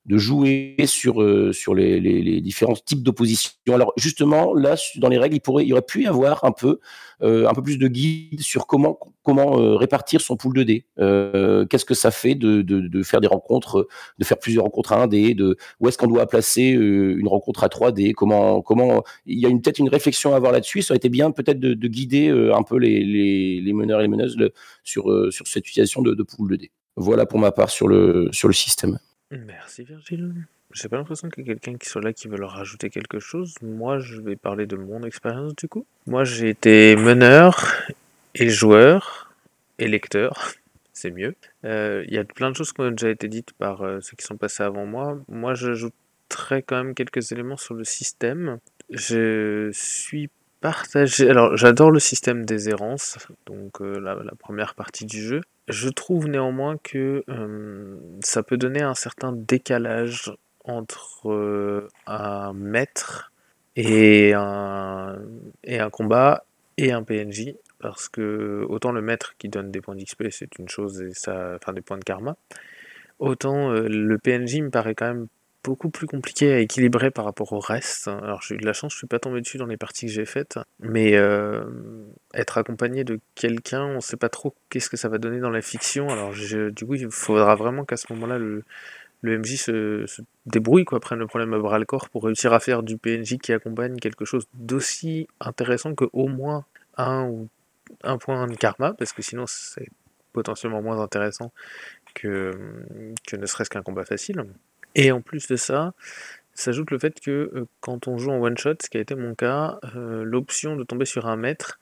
[0.08, 3.52] de jouer sur euh, les, différents types d'opposition.
[3.68, 6.80] Alors justement là dans les règles il pourrait il aurait pu y avoir un peu
[7.22, 10.86] euh, un plus de guide sur comment euh, répartir son pool de dés.
[10.98, 15.34] Qu'est-ce que ça fait de, faire des rencontres, de faire plusieurs rencontres à 1 dé,
[15.34, 19.50] de où est-ce qu'on doit placer une rencontre à 3 dés, comment il y a
[19.50, 20.82] peut-être une réflexion à avoir là-dessus.
[20.82, 24.38] Ça aurait été bien peut-être de, de, guider un peu les, meneurs et les meneuses
[24.84, 26.72] sur cette utilisation de, pool de dés.
[26.96, 29.00] Voilà pour ma part sur le système.
[29.32, 30.48] Merci Virgile.
[30.74, 33.20] J'ai pas l'impression qu'il y ait quelqu'un qui soit là qui veut leur rajouter quelque
[33.20, 33.56] chose.
[33.62, 35.86] Moi, je vais parler de mon expérience du coup.
[36.06, 37.74] Moi, j'ai été meneur
[38.36, 39.34] et joueur
[39.80, 40.54] et lecteur.
[40.94, 41.36] C'est mieux.
[41.64, 44.16] Euh, il y a plein de choses qui ont déjà été dites par euh, ceux
[44.18, 45.20] qui sont passés avant moi.
[45.28, 48.60] Moi, j'ajouterais quand même quelques éléments sur le système.
[48.90, 51.30] Je suis partagé.
[51.30, 55.42] Alors, j'adore le système des errances, donc euh, la, la, première partie du jeu.
[55.68, 57.24] Je trouve néanmoins que
[58.22, 63.32] ça peut donner un certain décalage entre un maître
[63.76, 65.20] et un,
[65.92, 66.46] combat
[66.78, 70.68] et un PNJ parce que autant le maître qui donne des points d'XP, c'est une
[70.68, 72.36] chose, et ça, enfin des points de karma,
[73.20, 75.28] autant le PNJ me paraît quand même
[75.68, 78.08] beaucoup plus compliqué à équilibrer par rapport au reste.
[78.08, 80.12] Alors j'ai eu de la chance, je suis pas tombé dessus dans les parties que
[80.14, 81.66] j'ai faites, mais euh,
[82.34, 85.62] être accompagné de quelqu'un, on sait pas trop qu'est-ce que ça va donner dans la
[85.62, 86.08] fiction.
[86.08, 88.64] Alors du coup, il faudra vraiment qu'à ce moment-là, le,
[89.20, 90.06] le MJ se,
[90.46, 93.38] débrouille, quoi, prenne le problème à bras le corps pour réussir à faire du PNJ
[93.38, 96.64] qui accompagne quelque chose d'aussi intéressant que au moins
[96.96, 97.50] un ou
[98.04, 99.90] un point de karma, parce que sinon c'est
[100.32, 101.52] potentiellement moins intéressant
[102.14, 102.54] que,
[103.28, 104.46] que ne serait-ce qu'un combat facile.
[104.98, 105.94] Et en plus de ça,
[106.56, 109.16] s'ajoute le fait que euh, quand on joue en one shot, ce qui a été
[109.16, 111.80] mon cas, euh, l'option de tomber sur un maître,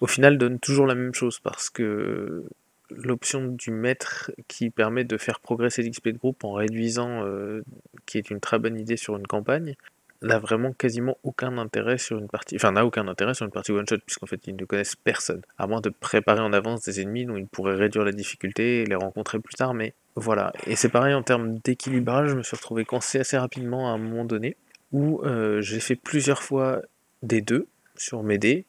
[0.00, 2.44] au final donne toujours la même chose parce que
[2.90, 7.62] l'option du maître qui permet de faire progresser l'XP de groupe en réduisant, euh,
[8.04, 9.74] qui est une très bonne idée sur une campagne,
[10.20, 13.72] n'a vraiment quasiment aucun intérêt sur une partie, enfin n'a aucun intérêt sur une partie
[13.72, 17.00] one shot puisqu'en fait ils ne connaissent personne, à moins de préparer en avance des
[17.00, 20.52] ennemis dont ils pourraient réduire la difficulté et les rencontrer plus tard, mais voilà.
[20.66, 23.98] Et c'est pareil en termes d'équilibrage, je me suis retrouvé coincé assez rapidement à un
[23.98, 24.56] moment donné
[24.92, 26.80] où euh, j'ai fait plusieurs fois
[27.22, 28.64] des deux sur mes dés,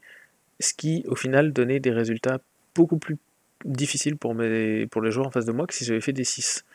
[0.59, 2.39] ce qui au final donnait des résultats
[2.73, 3.17] beaucoup plus
[3.63, 6.23] difficiles pour, mes, pour les joueurs en face de moi que si j'avais fait des
[6.23, 6.65] 6.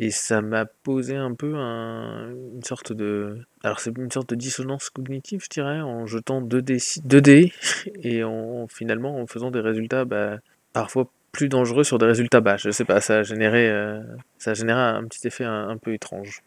[0.00, 3.44] Et ça m'a posé un peu une sorte de.
[3.64, 7.52] Alors, c'est une sorte de dissonance cognitive, je dirais, en jetant 2D, 2D
[8.04, 10.38] et en, finalement en faisant des résultats bah,
[10.72, 12.56] parfois plus dangereux sur des résultats bas.
[12.56, 14.00] Je sais pas, ça a généré, euh,
[14.38, 16.42] ça a généré un petit effet un peu étrange.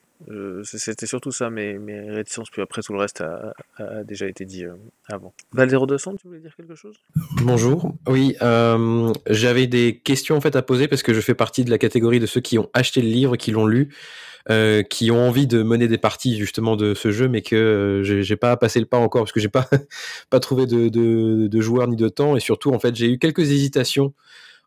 [0.64, 4.66] C'était surtout ça mes, mes, réticences, puis après tout le reste a, déjà été dit
[4.66, 4.74] euh,
[5.08, 5.34] avant.
[5.54, 6.96] Val 0200, tu voulais dire quelque chose?
[7.42, 11.66] Bonjour, oui, euh, j'avais des questions en fait à poser parce que je fais partie
[11.66, 13.90] de la catégorie de ceux qui ont acheté le livre, qui l'ont lu,
[14.50, 18.36] euh, qui ont envie de mener des parties justement de ce jeu, mais que j'ai
[18.36, 19.68] pas passé le pas encore parce que j'ai pas,
[20.30, 23.18] pas trouvé de, de, de joueurs ni de temps, et surtout en fait j'ai eu
[23.18, 24.14] quelques hésitations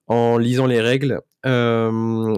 [0.06, 1.20] en lisant les règles.
[1.46, 2.36] Euh,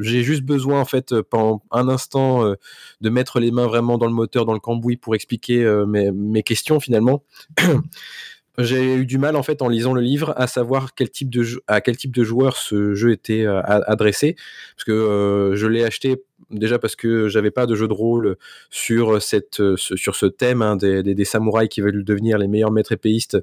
[0.00, 2.54] j'ai juste besoin, en fait, pendant un instant, euh,
[3.00, 6.10] de mettre les mains vraiment dans le moteur, dans le cambouis pour expliquer euh, mes,
[6.10, 7.22] mes, questions finalement.
[8.58, 11.44] j'ai eu du mal en fait en lisant le livre à savoir quel type de
[11.66, 14.36] à quel type de joueur ce jeu était adressé
[14.76, 18.36] parce que je l'ai acheté déjà parce que j'avais pas de jeu de rôle
[18.70, 23.38] sur sur ce thème hein, des, samouraïs qui veulent devenir les meilleurs maîtres épéistes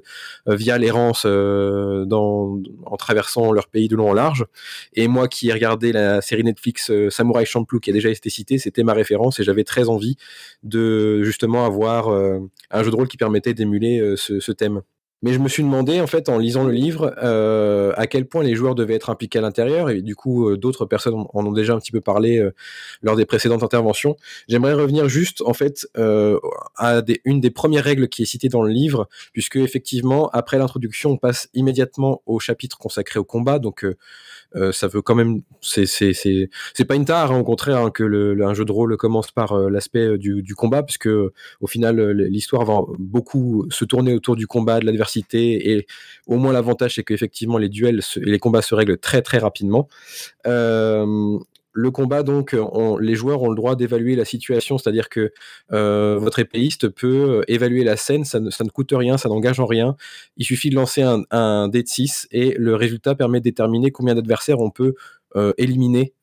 [0.48, 4.46] euh, via l'errance euh, en traversant leur pays de long en large.
[4.94, 8.30] Et moi qui ai regardé la série Netflix euh, Samouraï Champloo qui a déjà été
[8.30, 10.16] citée c'était ma référence et j'avais très envie
[10.62, 14.82] de justement avoir un jeu de rôle qui permettait d'émuler ce thème
[15.22, 18.42] mais je me suis demandé, en fait, en lisant le livre, euh, à quel point
[18.42, 19.88] les joueurs devaient être impliqués à l'intérieur.
[19.88, 22.52] Et du coup, euh, d'autres personnes en ont déjà un petit peu parlé euh,
[23.02, 24.16] lors des précédentes interventions.
[24.48, 28.72] J'aimerais revenir juste, en fait, à une des premières règles qui est citée dans le
[28.72, 33.58] livre, puisque effectivement, après l'introduction, on passe immédiatement au chapitre consacré au combat.
[33.60, 33.86] Donc,
[34.72, 38.02] ça veut quand même, c'est pas une tare, hein, au contraire, hein, que
[38.42, 42.82] un jeu de rôle commence par l'aspect du, du combat, puisque au final l'histoire va
[42.98, 44.86] beaucoup se tourner autour du combat, de
[45.32, 45.86] et
[46.26, 49.88] au moins l'avantage c'est qu'effectivement les duels et les combats se règlent très très rapidement.
[50.46, 51.38] Euh,
[51.74, 52.54] le combat, donc,
[53.00, 55.32] les joueurs ont le droit d'évaluer la situation, c'est-à-dire que
[55.72, 59.96] euh, votre épéiste peut évaluer la scène, ça ne, coûte rien, ça n'engage en rien.
[60.36, 63.90] Il suffit de lancer un, un dé de 6 et le résultat permet de déterminer
[63.90, 64.94] combien d'adversaires on peut
[65.36, 66.14] euh, éliminer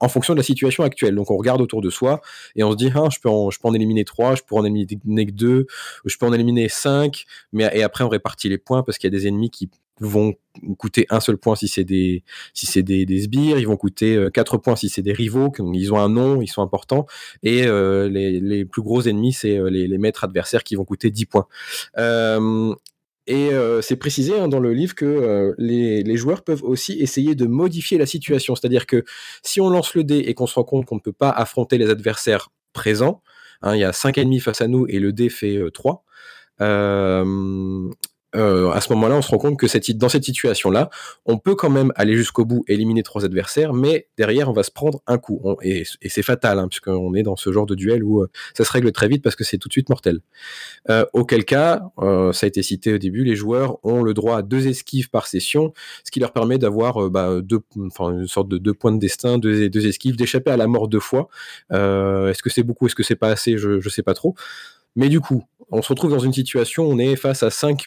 [0.00, 1.14] en fonction de la situation actuelle.
[1.14, 2.20] Donc on regarde autour de soi
[2.54, 4.54] et on se dit, ah, je, peux en, je peux en éliminer 3, je peux
[4.54, 5.66] en éliminer que 2,
[6.04, 9.14] je peux en éliminer 5, mais, et après on répartit les points parce qu'il y
[9.14, 10.34] a des ennemis qui vont
[10.78, 14.30] coûter un seul point si c'est des si c'est des, sbires, ils vont coûter euh,
[14.30, 17.06] quatre points si c'est des rivaux, ils ont un nom, ils sont importants,
[17.42, 20.84] et euh, les, les, plus gros ennemis c'est euh, les, les, maîtres adversaires qui vont
[20.84, 21.46] coûter 10 points.
[21.98, 22.74] Euh,
[23.26, 27.34] et euh, c'est précisé hein, dans le livre que euh, les, joueurs peuvent aussi essayer
[27.34, 29.04] de modifier la situation, c'est-à-dire que
[29.42, 31.76] si on lance le dé et qu'on se rend compte qu'on ne peut pas affronter
[31.78, 33.22] les adversaires présents,
[33.62, 36.04] hein, il y a 5 ennemis face à nous et le dé fait 3,
[36.60, 37.90] euh,
[38.36, 40.90] euh, à ce moment-là, on se rend compte que dans cette situation-là,
[41.24, 44.70] on peut quand même aller jusqu'au bout, éliminer trois adversaires, mais derrière, on va se
[44.70, 45.40] prendre un coup.
[45.62, 48.72] Et, c'est fatal, hein, puisqu'on est dans ce genre de duel où euh, ça se
[48.72, 50.20] règle très vite parce que c'est tout de suite mortel.
[50.90, 54.42] Euh, auquel cas, ça a été cité au début, les joueurs ont le droit à
[54.42, 55.72] deux esquives par session,
[56.04, 57.30] ce qui leur permet d'avoir bah,
[57.70, 61.00] une sorte de deux points de destin, deux, deux esquives, d'échapper à la mort deux
[61.00, 61.28] fois.
[61.70, 64.34] Est-ce que c'est beaucoup, est-ce que c'est pas assez, je ne sais pas trop.
[64.96, 67.86] Mais du coup, on se retrouve dans une situation, on est face à 5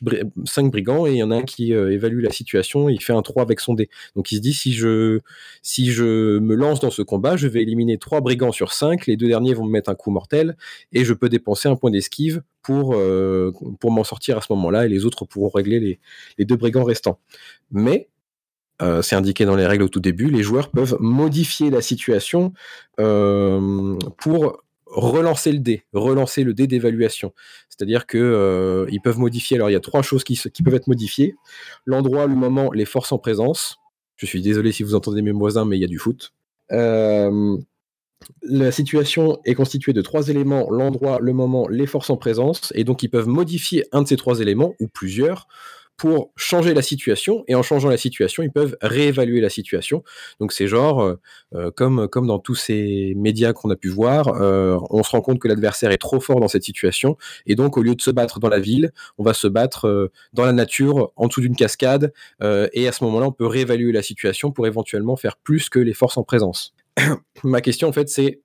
[0.70, 3.22] brigands et il y en a un qui euh, évalue la situation, il fait un
[3.22, 3.90] 3 avec son dé.
[4.16, 5.20] Donc il se dit si je,
[5.62, 9.16] si je me lance dans ce combat, je vais éliminer 3 brigands sur 5, les
[9.16, 10.58] deux derniers vont me mettre un coup mortel
[10.92, 14.86] et je peux dépenser un point d'esquive pour, euh, pour m'en sortir à ce moment-là
[14.86, 16.00] et les autres pourront régler les,
[16.38, 17.20] les deux brigands restants.
[17.72, 18.10] Mais
[18.82, 22.54] euh, c'est indiqué dans les règles au tout début, les joueurs peuvent modifier la situation
[22.98, 27.34] pour relancer le dé, relancer le dé d'évaluation.
[27.70, 29.58] C'est-à-dire que euh, ils peuvent modifier.
[29.58, 31.36] Alors il y a trois choses qui, peuvent être modifiées
[31.86, 33.78] l'endroit, le moment, les forces en présence.
[34.16, 36.34] Je suis désolé si vous entendez mes voisins, mais il y a du foot.
[36.72, 37.58] Euh,
[38.42, 42.84] la situation est constituée de trois éléments l'endroit, le moment, les forces en présence, et
[42.84, 45.48] donc ils peuvent modifier un de ces trois éléments ou plusieurs
[46.00, 50.02] pour changer la situation, et en changeant la situation, ils peuvent réévaluer la situation.
[50.40, 51.20] Donc c'est genre, euh,
[51.54, 55.20] euh, comme, comme dans tous ces médias qu'on a pu voir, euh, on se rend
[55.20, 58.12] compte que l'adversaire est trop fort dans cette situation, et donc au lieu de se
[58.12, 62.14] battre dans la ville, on va se battre dans la nature, en dessous d'une cascade,
[62.42, 65.94] et à ce moment-là, on peut réévaluer la situation pour éventuellement faire plus que les
[65.94, 66.74] forces en présence.
[67.44, 68.42] Ma question, en fait, c'est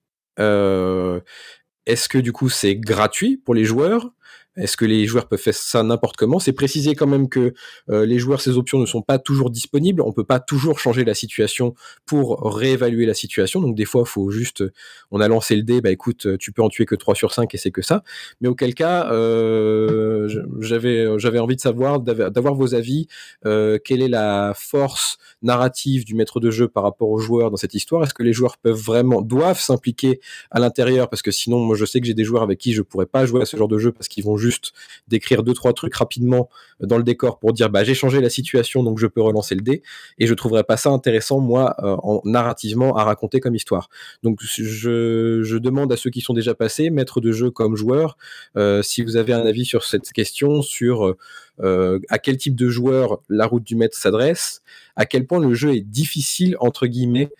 [1.86, 4.10] est-ce que du coup c'est gratuit pour les joueurs
[4.56, 6.38] est-ce que les joueurs peuvent faire ça n'importe comment?
[6.38, 7.54] C'est préciser quand même que
[7.90, 10.02] euh, les joueurs, ces options ne sont pas toujours disponibles.
[10.02, 11.74] On peut pas toujours changer la situation
[12.06, 13.60] pour réévaluer la situation.
[13.60, 14.64] Donc des fois, faut juste,
[15.10, 17.52] on a lancé le dé, bah écoute, tu peux en tuer que 3 sur 5
[17.54, 18.02] et c'est que ça.
[18.40, 20.28] Mais auquel cas, euh,
[20.60, 23.06] j'avais j'avais envie de savoir, d'avoir vos avis.
[23.46, 27.56] Euh, quelle est la force narrative du maître de jeu par rapport aux joueurs dans
[27.56, 28.02] cette histoire?
[28.04, 31.08] Est-ce que les joueurs peuvent vraiment, doivent s'impliquer à l'intérieur?
[31.08, 33.26] Parce que sinon, moi, je sais que j'ai des joueurs avec qui je pourrais pas
[33.26, 34.72] jouer à ce genre de jeu parce qu'ils vont juste
[35.08, 36.48] d'écrire deux trois trucs rapidement
[36.80, 39.62] dans le décor pour dire bah j'ai changé la situation donc je peux relancer le
[39.62, 39.82] dé
[40.18, 43.88] et je trouverais pas ça intéressant moi euh, en narrativement à raconter comme histoire.
[44.22, 48.16] Donc je, demande à ceux qui sont déjà passés, maîtres de jeu comme joueurs,
[48.56, 51.14] euh, si vous avez un avis sur cette question sur
[51.60, 54.62] euh, à quel type de joueur la route du maître s'adresse,
[54.96, 57.30] à quel point le jeu est difficile entre guillemets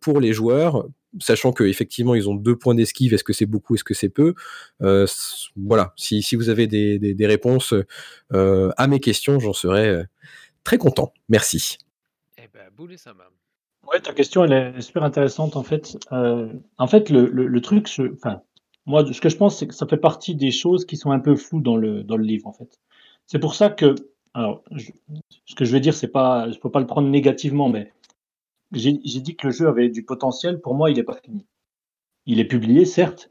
[0.00, 0.86] pour les joueurs
[1.20, 4.34] sachant qu'effectivement ils ont deux points d'esquive, est-ce que c'est beaucoup, est-ce que c'est peu
[4.82, 5.06] euh,
[5.56, 7.74] Voilà, si, vous avez des, réponses
[8.32, 10.04] euh, à mes questions, j'en serais euh,
[10.64, 11.12] très content.
[11.28, 11.78] Merci.
[12.36, 13.14] Eh ben, boulez ça
[13.90, 15.96] Ouais, ta question elle est super intéressante en fait.
[16.10, 18.42] en fait, le, truc, enfin,
[18.84, 21.20] moi, ce que je pense, c'est que ça fait partie des choses qui sont un
[21.20, 22.78] peu floues dans le, dans le livre en fait.
[23.26, 23.94] C'est pour ça que,
[24.34, 24.62] alors,
[25.46, 27.92] ce que je vais dire, c'est pas, je peux pas le prendre négativement, mais
[28.72, 30.60] j'ai dit que le jeu avait du potentiel.
[30.60, 31.46] Pour moi, il n'est pas fini.
[32.26, 33.30] Il est publié, certes,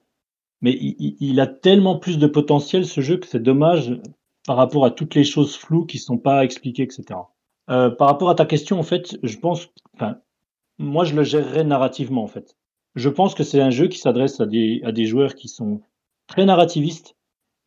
[0.61, 3.99] mais il, a tellement plus de potentiel, ce jeu, que c'est dommage
[4.45, 7.19] par rapport à toutes les choses floues qui ne sont pas expliquées, etc.
[7.69, 10.19] Euh, par rapport à ta question, en fait, je pense, enfin,
[10.79, 12.57] moi, je le gérerais narrativement, en fait.
[12.95, 15.81] Je pense que c'est un jeu qui s'adresse à des, à des joueurs qui sont
[16.25, 17.15] très narrativistes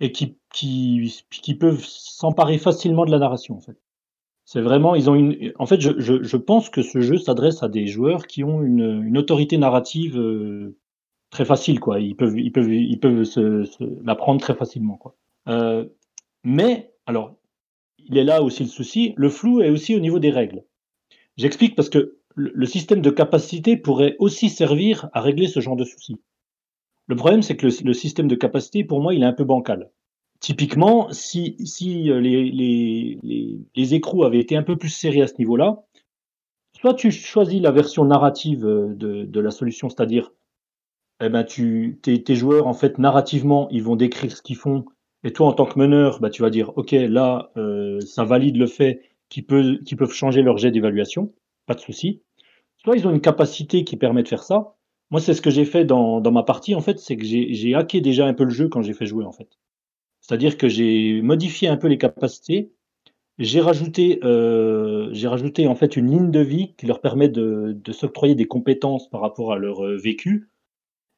[0.01, 3.81] et qui, qui, qui peuvent s'emparer facilement de la narration, en fait.
[4.53, 5.53] C'est vraiment, ils ont une.
[5.61, 9.01] En fait, je, je, pense que ce jeu s'adresse à des joueurs qui ont une,
[9.05, 10.77] une autorité narrative euh,
[11.31, 12.01] très facile, quoi.
[12.01, 13.65] Ils peuvent, ils peuvent, ils peuvent se,
[14.05, 15.15] l'apprendre très facilement, quoi.
[15.47, 15.85] Euh,
[16.43, 17.37] mais, alors,
[17.99, 19.15] il est là aussi le souci.
[19.17, 20.65] Le flou est aussi au niveau des règles.
[21.37, 25.85] J'explique parce que le, système de capacité pourrait aussi servir à régler ce genre de
[25.85, 26.21] soucis.
[27.07, 29.93] Le problème, c'est que le système de capacité, pour moi, il est un peu bancal.
[30.41, 35.21] Typiquement, si, si euh, les, les, les, les, écrous avaient été un peu plus serrés
[35.21, 35.85] à ce niveau-là,
[36.81, 40.33] soit tu choisis la version narrative euh, de, de la solution, c'est-à-dire
[41.23, 44.87] eh ben tu, tes, tes, joueurs, en fait, narrativement, ils vont décrire ce qu'ils font,
[45.25, 48.57] et toi, en tant que meneur, bah, tu vas dire, OK, là, euh, ça valide
[48.57, 51.35] le fait qu'ils peuvent, peuvent changer leur jet d'évaluation,
[51.67, 52.23] pas de souci.
[52.79, 54.75] Soit ils ont une capacité qui permet de faire ça.
[55.11, 57.75] Moi, c'est ce que j'ai fait dans, dans ma partie, en fait, c'est que j'ai
[57.75, 59.59] hacké déjà un peu le jeu quand j'ai fait jouer, en fait.
[60.21, 62.71] C'est-à-dire que j'ai modifié un peu les capacités.
[63.39, 67.77] J'ai rajouté, euh, j'ai rajouté en fait une ligne de vie qui leur permet de,
[67.83, 70.51] de s'octroyer des compétences par rapport à leur euh, vécu.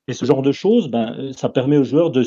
[0.08, 2.22] Et ce genre de choses, ben, ça permet aux joueurs de,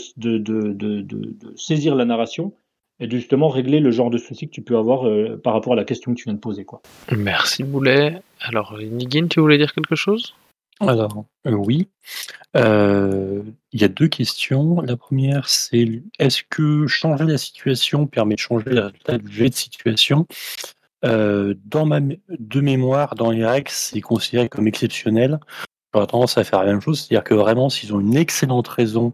[1.55, 2.53] saisir la narration
[2.99, 5.73] et de justement régler le genre de soucis que tu peux avoir euh, par rapport
[5.73, 6.63] à la question que tu viens de poser.
[6.63, 6.81] Quoi.
[7.15, 8.21] Merci Boulet.
[8.39, 10.33] Alors, Nigin, tu voulais dire quelque chose?
[10.81, 11.87] Alors, euh, oui.
[12.57, 14.81] Euh, il y a deux questions.
[14.81, 18.71] La première, c'est est-ce que changer la situation permet de changer
[19.19, 20.27] du jet de situation?
[21.05, 25.39] Euh, dans ma de mémoire, dans les règles, c'est considéré comme exceptionnel.
[25.93, 29.13] J'aurais tendance à faire la même chose, c'est-à-dire que vraiment, s'ils ont une excellente raison,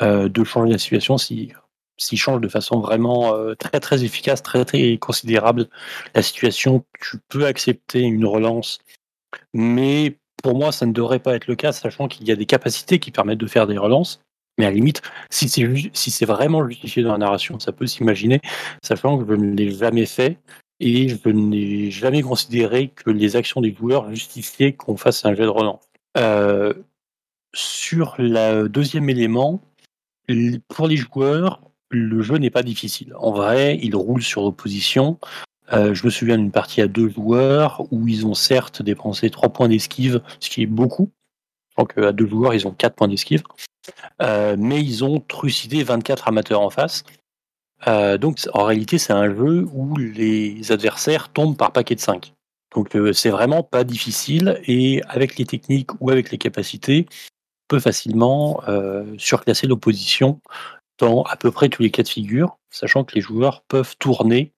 [0.00, 1.52] de changer la situation, s'ils
[2.16, 5.68] changent de façon vraiment, très, très efficace, très, très considérable
[6.14, 8.78] la situation, tu peux accepter une relance,
[9.52, 12.46] mais pour moi, ça ne devrait pas être le cas, sachant qu'il y a des
[12.46, 14.20] capacités qui permettent de faire des relances.
[14.58, 18.40] Mais à la limite, si c'est si vraiment justifié dans la narration, ça peut s'imaginer,
[18.82, 20.38] sachant que je ne l'ai jamais fait
[20.80, 25.44] et je n'ai jamais considéré que les actions des joueurs justifiaient qu'on fasse un jet
[25.44, 25.88] de relance.
[26.16, 26.74] Euh,
[27.54, 29.60] sur le deuxième élément,
[30.68, 31.60] pour les joueurs,
[31.90, 33.14] le jeu n'est pas difficile.
[33.18, 35.18] En vrai, il roule sur l'opposition.
[35.72, 39.50] Euh, je me souviens d'une partie à deux joueurs où ils ont certes dépensé trois
[39.50, 41.10] points d'esquive, ce qui est beaucoup.
[41.78, 43.42] Donc à deux joueurs, ils ont quatre points d'esquive.
[44.20, 47.04] Euh, mais ils ont trucidé 24 amateurs en face.
[47.86, 52.34] Euh, donc en réalité, c'est un jeu où les adversaires tombent par paquet de 5.
[52.74, 57.80] Donc c'est vraiment pas difficile et avec les techniques ou avec les capacités, on peut
[57.80, 58.62] facilement
[59.18, 60.40] surclasser l'opposition
[61.00, 64.52] dans à peu près tous les cas de figure, sachant que les joueurs peuvent tourner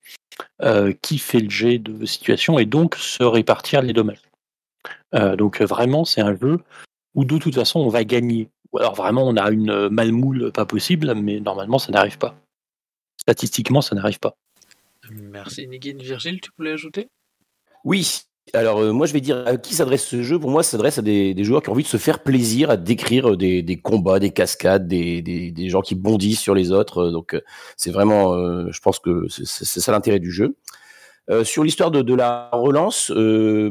[1.02, 4.22] qui fait le jet de situation et donc se répartir les dommages.
[5.12, 6.58] donc vraiment, c'est un jeu
[7.14, 8.48] où de toute façon on va gagner.
[8.72, 12.34] Ou alors vraiment on a une malmoule pas possible, mais normalement ça n'arrive pas.
[13.18, 14.34] Statistiquement, ça n'arrive pas.
[15.10, 15.98] Merci Nigin.
[15.98, 17.08] Virgile, tu voulais ajouter?
[17.84, 18.22] Oui.
[18.54, 20.38] Alors euh, moi je vais dire à qui s'adresse ce jeu?
[20.38, 22.76] Pour moi, ça s'adresse à des, joueurs qui ont envie de se faire plaisir, à
[22.76, 27.10] décrire des, combats, des cascades, des, gens qui bondissent sur les autres.
[27.10, 27.40] Donc euh,
[27.76, 30.56] c'est vraiment, euh, je pense que c'est ça l'intérêt du jeu.
[31.44, 33.10] sur l'histoire de, la relance,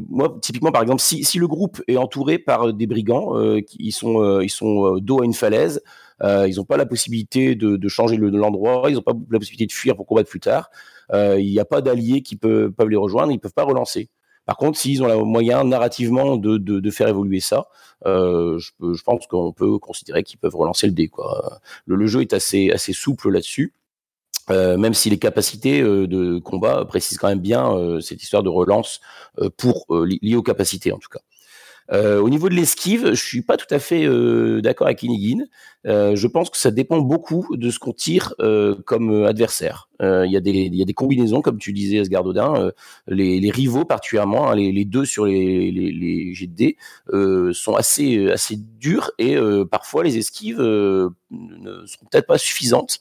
[0.09, 3.35] moi typiquement par exemple, si, le groupe est entouré par des brigands,
[3.67, 5.81] qui sont, ils sont dos à une falaise,
[6.23, 9.65] euh, ils n'ont pas la possibilité de, de changer l'endroit, ils n'ont pas la possibilité
[9.65, 10.69] de fuir pour combattre plus tard.
[11.13, 14.09] Euh, il n'y a pas d'alliés qui peuvent, les rejoindre, ils ne peuvent pas relancer.
[14.51, 17.67] Par contre, s'ils ont le moyen narrativement de, faire évoluer ça,
[18.05, 21.09] euh, je, pense qu'on peut considérer qu'ils peuvent relancer le dé.
[21.85, 23.71] Le, jeu est assez, souple là-dessus.
[24.49, 28.49] Euh, même si les capacités euh, de combat précisent quand même bien cette histoire de
[28.49, 28.99] relance
[29.55, 31.21] pour liée aux capacités en tout cas.
[31.91, 35.47] Euh, au niveau de l'esquive, je suis pas tout à fait euh, d'accord avec Inigine.
[35.85, 38.33] Euh, je pense que ça dépend beaucoup de ce qu'on tire
[38.85, 39.89] comme adversaire.
[39.99, 42.71] Il y, a des combinaisons, comme tu disais, Asgardodin.
[43.07, 46.77] Les, les, rivaux, particulièrement, hein, les, deux sur les, les, les dés,
[47.53, 49.37] sont assez, assez durs et
[49.69, 50.61] parfois les esquives
[51.31, 52.99] ne sont peut-être pas suffisantes.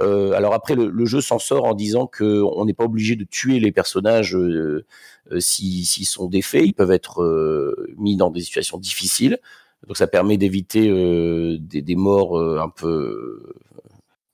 [0.00, 3.72] alors après, le, jeu s'en sort en disant qu'on n'est pas obligé de tuer les
[3.72, 4.36] personnages
[5.32, 9.38] euh, s'ils sont défaits, ils peuvent être euh, mis dans des situations difficiles.
[9.86, 13.54] Donc ça permet d'éviter euh, des, morts un peu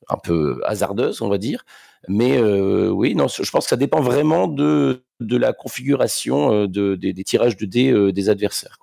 [0.09, 1.65] un peu hasardeuses, on va dire.
[2.09, 7.25] Mais oui, non, je pense que ça dépend vraiment de, de la configuration de, des,
[7.25, 8.79] tirages de dés des adversaires.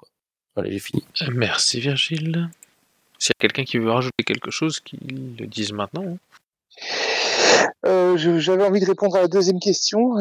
[0.55, 1.03] Voilà, j'ai fini.
[1.34, 2.49] Merci Virgile.
[3.20, 6.03] S'il y a quelqu'un qui veut rajouter quelque chose, qu'il le dise maintenant.
[6.05, 6.18] Hein.
[7.86, 10.15] Euh, j'avais envie de répondre à la deuxième question.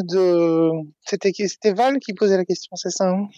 [1.04, 3.28] C'était Val qui posait la question, c'est ça hein?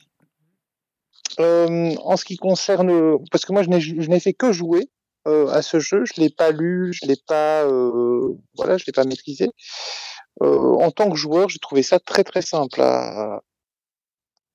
[1.40, 4.88] Euh, En ce qui concerne, parce que moi je n'ai fait que jouer
[5.26, 7.64] euh, à ce jeu, je l'ai pas lu, je l'ai pas,
[8.56, 9.48] voilà, l'ai pas maîtrisé.
[10.40, 13.40] en tant que joueur, j'ai trouvé ça très très simple à,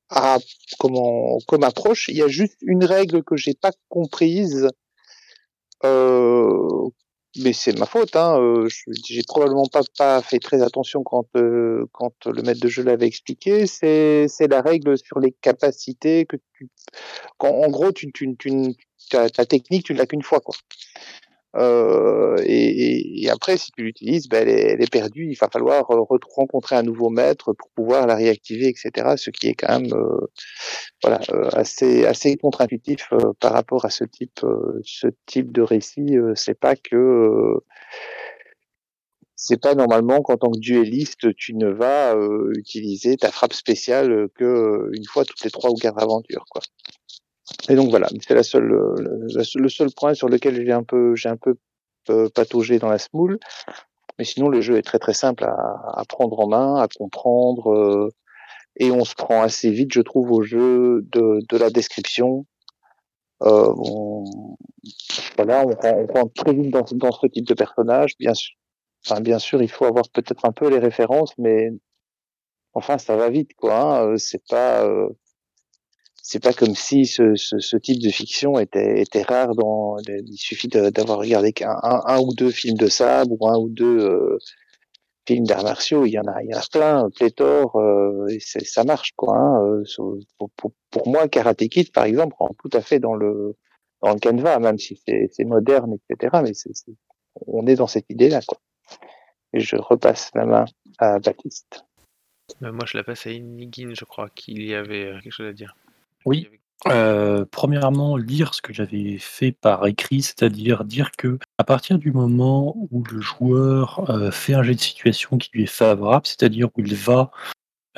[0.10, 0.38] à
[0.80, 2.10] comment comme approche.
[2.10, 4.68] Il y a juste une règle que j'ai pas comprise.
[5.86, 6.90] Euh,
[7.44, 8.16] mais c'est ma faute.
[8.16, 8.40] Hein.
[8.40, 8.68] Euh,
[9.06, 13.08] j'ai probablement pas, pas fait très attention quand, euh, quand le maître de jeu l'avait
[13.08, 13.66] expliqué.
[13.66, 16.70] C'est la règle sur les capacités que tu.
[17.38, 18.76] Quand, en gros, tu, tu, tu,
[19.10, 20.40] ta, ta technique, tu ne l'as qu'une fois.
[20.40, 20.56] Quoi.
[21.56, 25.28] Euh, et, et, après, si tu l'utilises, ben, elle, est, elle, est, perdue.
[25.30, 26.02] Il va falloir euh,
[26.36, 29.14] rencontrer un nouveau maître pour pouvoir la réactiver, etc.
[29.18, 30.28] Ce qui est quand même euh,
[31.04, 34.42] voilà, euh, assez, assez contre-intuitif euh, par rapport à ce type,
[34.84, 36.16] ce type de récit.
[36.36, 37.60] c'est pas que
[39.36, 42.16] c'est pas normalement qu'en tant que dueliste, tu ne vas
[42.56, 46.62] utiliser ta frappe spéciale que une fois toutes les trois ou quatre aventures, quoi.
[47.70, 51.30] Et donc voilà, c'est la seule, le, seul point sur lequel j'ai un peu, j'ai
[51.30, 51.56] un peu
[52.10, 53.40] euh, pataugé dans la smoule.
[54.18, 55.56] Mais sinon, le jeu est très très simple à,
[55.96, 58.10] à prendre en main, à comprendre, euh,
[58.78, 62.46] et on se prend assez vite, je trouve, au jeu de, de la description.
[63.42, 64.56] Euh, on,
[65.36, 68.14] voilà, on, on rentre très vite dans, dans, ce type de personnage.
[68.20, 68.56] Bien sûr,
[69.06, 71.72] enfin, bien sûr, il faut avoir peut-être un peu les références, mais
[72.74, 74.04] enfin, ça va vite, quoi.
[74.04, 74.18] Hein.
[74.18, 75.10] C'est pas, euh,
[76.26, 79.52] c'est pas comme si ce, ce, type de fiction était, était rare
[80.08, 84.00] il suffit d'avoir regardé qu'un un, ou deux films de sabre ou un ou deux
[84.00, 84.38] euh,
[85.28, 86.06] films d'arts martiaux.
[86.06, 89.38] Il y en a il y en a plein pléthore euh, et ça marche quoi
[89.38, 90.18] hein, euh,
[90.92, 93.58] pour, moi Karate Kid par exemple rentre tout à fait dans le
[94.02, 96.54] dans le canevas même si c'est moderne etc mais
[97.48, 98.60] on est dans cette idée là quoi.
[99.52, 100.66] Et je repasse la main
[101.00, 101.84] à Baptiste.
[102.62, 105.76] Moi je la passe à Inigine je crois qu'il y avait quelque chose à dire
[106.26, 106.48] oui.
[106.88, 112.12] Euh, premièrement, lire ce que j'avais fait par écrit, c'est-à-dire dire que à partir du
[112.12, 116.68] moment où le joueur euh, fait un jet de situation qui lui est favorable, c'est-à-dire
[116.76, 117.32] où il va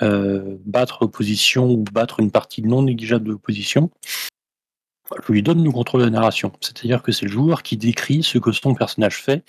[0.03, 3.89] euh, battre l'opposition ou battre une partie non négligeable de l'opposition,
[5.27, 6.51] je lui donne le contrôle de la narration.
[6.61, 9.43] C'est-à-dire que c'est le joueur qui décrit ce que son personnage fait.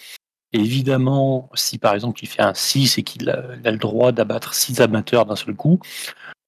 [0.52, 4.12] Et évidemment, si par exemple il fait un 6 et qu'il a, a le droit
[4.12, 5.80] d'abattre 6 amateurs d'un seul coup,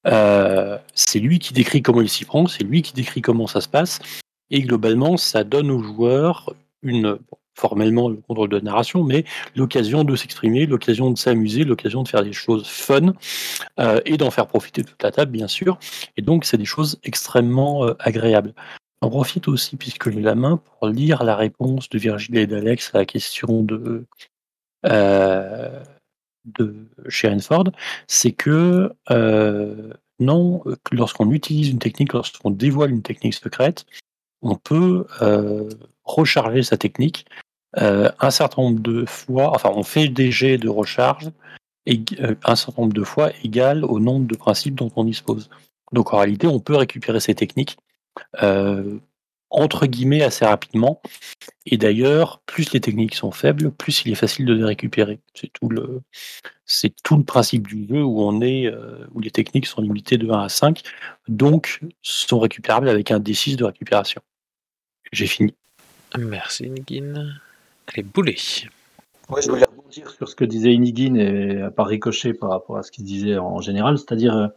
[0.07, 3.61] euh, c'est lui qui décrit comment il s'y prend, c'est lui qui décrit comment ça
[3.61, 3.99] se passe,
[4.49, 7.19] et globalement, ça donne aux joueurs une,
[7.59, 9.25] formellement le contrôle de narration, mais
[9.55, 13.13] l'occasion de s'exprimer, l'occasion de s'amuser, l'occasion de faire des choses fun,
[13.79, 15.77] euh, et d'en faire profiter toute la table, bien sûr.
[16.17, 18.53] Et donc, c'est des choses extrêmement euh, agréables.
[19.01, 22.91] J'en profite aussi, puisque j'ai la main, pour lire la réponse de Virgile et d'Alex
[22.93, 24.05] à la question de,
[26.45, 27.65] de Sharon Ford,
[28.07, 33.85] c'est que euh, non, lorsqu'on utilise une technique, lorsqu'on dévoile une technique secrète,
[34.41, 35.69] on peut euh,
[36.03, 37.25] recharger sa technique
[37.77, 41.31] euh, un certain nombre de fois, enfin on fait des jets de recharge
[41.85, 42.01] et
[42.43, 45.49] un certain nombre de fois égal au nombre de principes dont on dispose.
[45.91, 47.77] Donc en réalité, on peut récupérer ces techniques
[49.49, 51.01] entre guillemets assez rapidement.
[51.65, 55.19] Et d'ailleurs, plus les techniques sont faibles, plus il est facile de les récupérer.
[55.33, 56.01] C'est tout le,
[56.65, 60.17] c'est tout le principe du jeu où on est, euh, où les techniques sont limitées
[60.17, 60.81] de 1 à 5,
[61.27, 64.21] donc sont récupérables avec un D6 de récupération.
[65.11, 65.53] J'ai fini.
[66.17, 67.33] Merci Nigin.
[67.87, 68.35] Allez, boulet.
[69.29, 72.77] Ouais, je voulais rebondir sur ce que disait Inigine et à part ricochet par rapport
[72.77, 74.47] à ce qu'il disait en général, c'est-à-dire euh,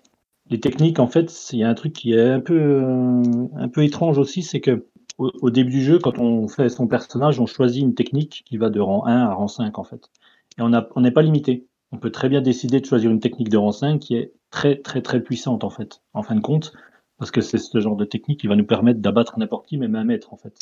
[0.50, 3.22] les techniques, en fait, il y a un truc qui est un peu, euh,
[3.56, 4.86] un peu étrange aussi, c'est que
[5.18, 8.70] au, début du jeu, quand on fait son personnage, on choisit une technique qui va
[8.70, 10.10] de rang 1 à rang 5, en fait.
[10.58, 11.66] Et on n'est pas limité.
[11.92, 14.76] On peut très bien décider de choisir une technique de rang 5 qui est très,
[14.76, 16.72] très, très puissante, en fait, en fin de compte,
[17.18, 19.94] parce que c'est ce genre de technique qui va nous permettre d'abattre n'importe qui, même
[19.94, 20.58] un maître, en fait.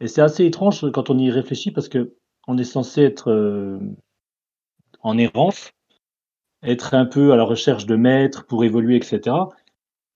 [0.00, 2.14] Et c'est assez étrange quand on y réfléchit, parce que
[2.48, 3.78] on est censé être euh,
[5.02, 5.70] en errance,
[6.62, 9.36] être un peu à la recherche de maîtres pour évoluer, etc.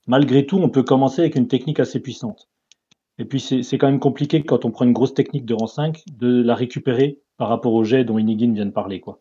[0.07, 2.49] Malgré tout, on peut commencer avec une technique assez puissante.
[3.19, 6.03] Et puis, c'est quand même compliqué quand on prend une grosse technique de rang 5
[6.13, 9.01] de la récupérer par rapport au jet dont Inigine vient de parler.
[9.01, 9.21] Quoi.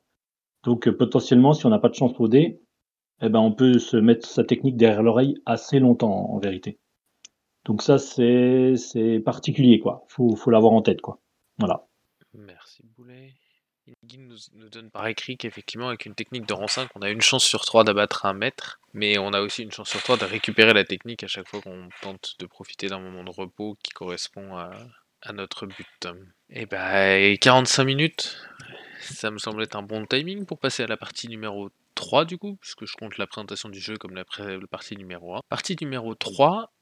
[0.64, 2.60] Donc, euh, potentiellement, si on n'a pas de chance au dé,
[3.22, 6.80] eh ben, on peut se mettre sa technique derrière l'oreille assez longtemps, en vérité.
[7.66, 10.04] Donc ça, c'est c'est particulier, quoi.
[10.10, 11.20] Faut, faut l'avoir en tête, quoi.
[11.60, 11.88] Voilà.
[12.34, 13.34] Merci Boulet.
[14.04, 17.22] Inigin nous, donne par écrit qu'effectivement, avec une technique de rang 5, on a une
[17.22, 20.26] chance sur 3 d'abattre un maître, mais on a aussi une chance sur 3 de
[20.26, 23.92] récupérer la technique à chaque fois qu'on tente de profiter d'un moment de repos qui
[23.92, 24.72] correspond à,
[25.34, 26.08] notre but.
[26.50, 28.38] Et bah, et 45 minutes,
[29.00, 32.38] ça me semble être un bon timing pour passer à la partie numéro 3 du
[32.38, 34.26] coup, puisque je compte la présentation du jeu comme la
[34.70, 35.42] partie numéro 1.
[35.48, 36.74] Partie numéro 3,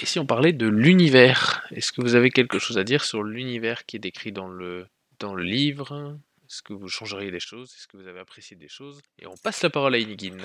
[0.00, 3.22] et si on parlait de l'univers Est-ce que vous avez quelque chose à dire sur
[3.22, 4.86] l'univers qui est décrit dans le,
[5.18, 6.18] dans le livre?
[6.50, 7.72] Est-ce que vous changeriez des choses?
[7.78, 9.00] Est-ce que vous avez apprécié des choses?
[9.20, 10.36] Et on passe la parole à Inigin.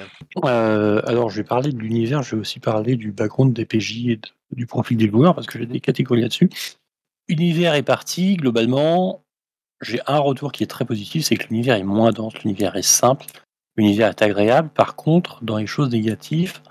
[0.43, 4.09] Euh, alors, je vais parler de l'univers, je vais aussi parler du background des PJ
[4.09, 4.19] et
[4.51, 6.51] du profil des joueurs, parce que j'ai des catégories là-dessus.
[7.27, 9.23] Univers est parti, globalement,
[9.81, 12.83] j'ai un retour qui est très positif, c'est que l'univers est moins dense, l'univers est
[12.83, 13.25] simple,
[13.75, 14.69] l'univers est agréable.
[14.69, 16.61] Par contre, dans les choses négatives,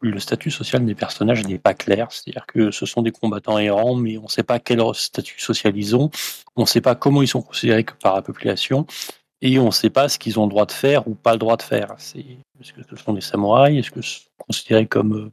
[0.00, 3.94] le statut social des personnages n'est pas clair, c'est-à-dire que ce sont des combattants errants,
[3.94, 6.10] mais on ne sait pas quel statut social ils ont,
[6.56, 8.86] on ne sait pas comment ils sont considérés par la population,
[9.40, 11.38] et on ne sait pas ce qu'ils ont le droit de faire ou pas le
[11.38, 11.92] droit de faire.
[11.92, 13.78] Est-ce que ce sont des samouraïs?
[13.78, 15.32] Est-ce que ce sont considérés comme euh,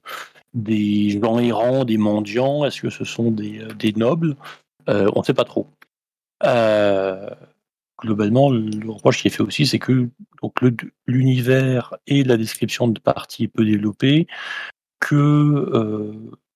[0.54, 2.66] des gens errants, des mendiants?
[2.66, 4.36] Est-ce que ce sont des, euh, nobles?
[4.90, 5.68] Euh, On ne sait pas trop.
[6.44, 7.30] Euh,
[8.00, 10.10] globalement, le reproche qui est fait aussi, c'est que
[10.42, 10.56] donc
[11.08, 14.28] l'univers et la description de partie est peu développée,
[15.00, 16.14] que euh,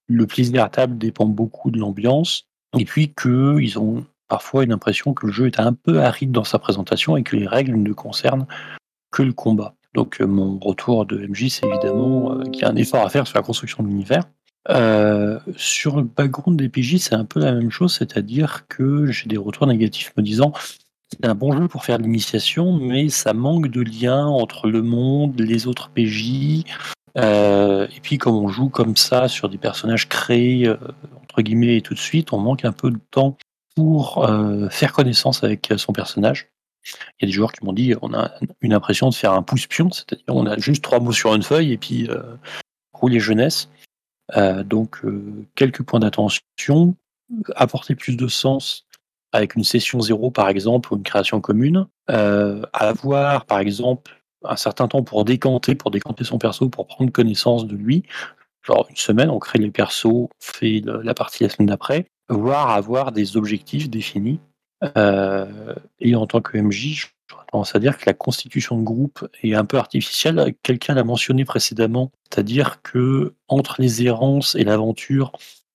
[0.08, 5.14] le plaisir à table dépend beaucoup de l'ambiance, et puis qu'ils ont parfois une impression
[5.14, 7.94] que le jeu est un peu aride dans sa présentation et que les règles ne
[7.94, 8.46] concernent
[9.12, 9.76] que le combat.
[9.96, 13.10] Donc euh, mon retour de MJ, c'est évidemment euh, qu'il y a un effort à
[13.10, 14.26] faire sur la construction de l'univers.
[15.56, 19.38] Sur le background des PJ, c'est un peu la même chose, c'est-à-dire que j'ai des
[19.38, 20.54] retours négatifs me disant
[21.12, 25.40] c'est un bon jeu pour faire l'initiation, mais ça manque de lien entre le monde,
[25.40, 26.64] les autres PJ,
[27.18, 30.78] euh, et puis comme on joue comme ça sur des personnages créés euh,
[31.24, 33.38] entre guillemets et tout de suite, on manque un peu de temps
[33.76, 36.50] pour euh, faire connaissance avec son personnage.
[36.86, 36.92] Il
[37.22, 38.32] y a des joueurs qui m'ont dit on a
[38.62, 41.74] une impression de faire un pouce-pion, c'est-à-dire on a juste trois mots sur une feuille
[41.74, 42.22] et puis euh,
[42.94, 43.70] rouler jeunesse.
[44.38, 46.96] Euh, donc euh, quelques points d'attention,
[47.56, 48.86] apporter plus de sens
[49.32, 54.56] avec une session zéro par exemple ou une création commune, euh, avoir par exemple un
[54.56, 58.04] certain temps pour décanter, pour décanter son perso, pour prendre connaissance de lui,
[58.62, 62.70] genre une semaine, on crée les persos, on fait la partie la semaine d'après, voire
[62.70, 64.40] avoir des objectifs définis.
[64.98, 69.28] Euh, et en tant que MJ, j'aurais tendance à dire que la constitution de groupe
[69.44, 70.56] est un peu artificielle.
[70.64, 75.34] Quelqu'un l'a mentionné précédemment, c'est-à-dire que entre les errances et l'aventure,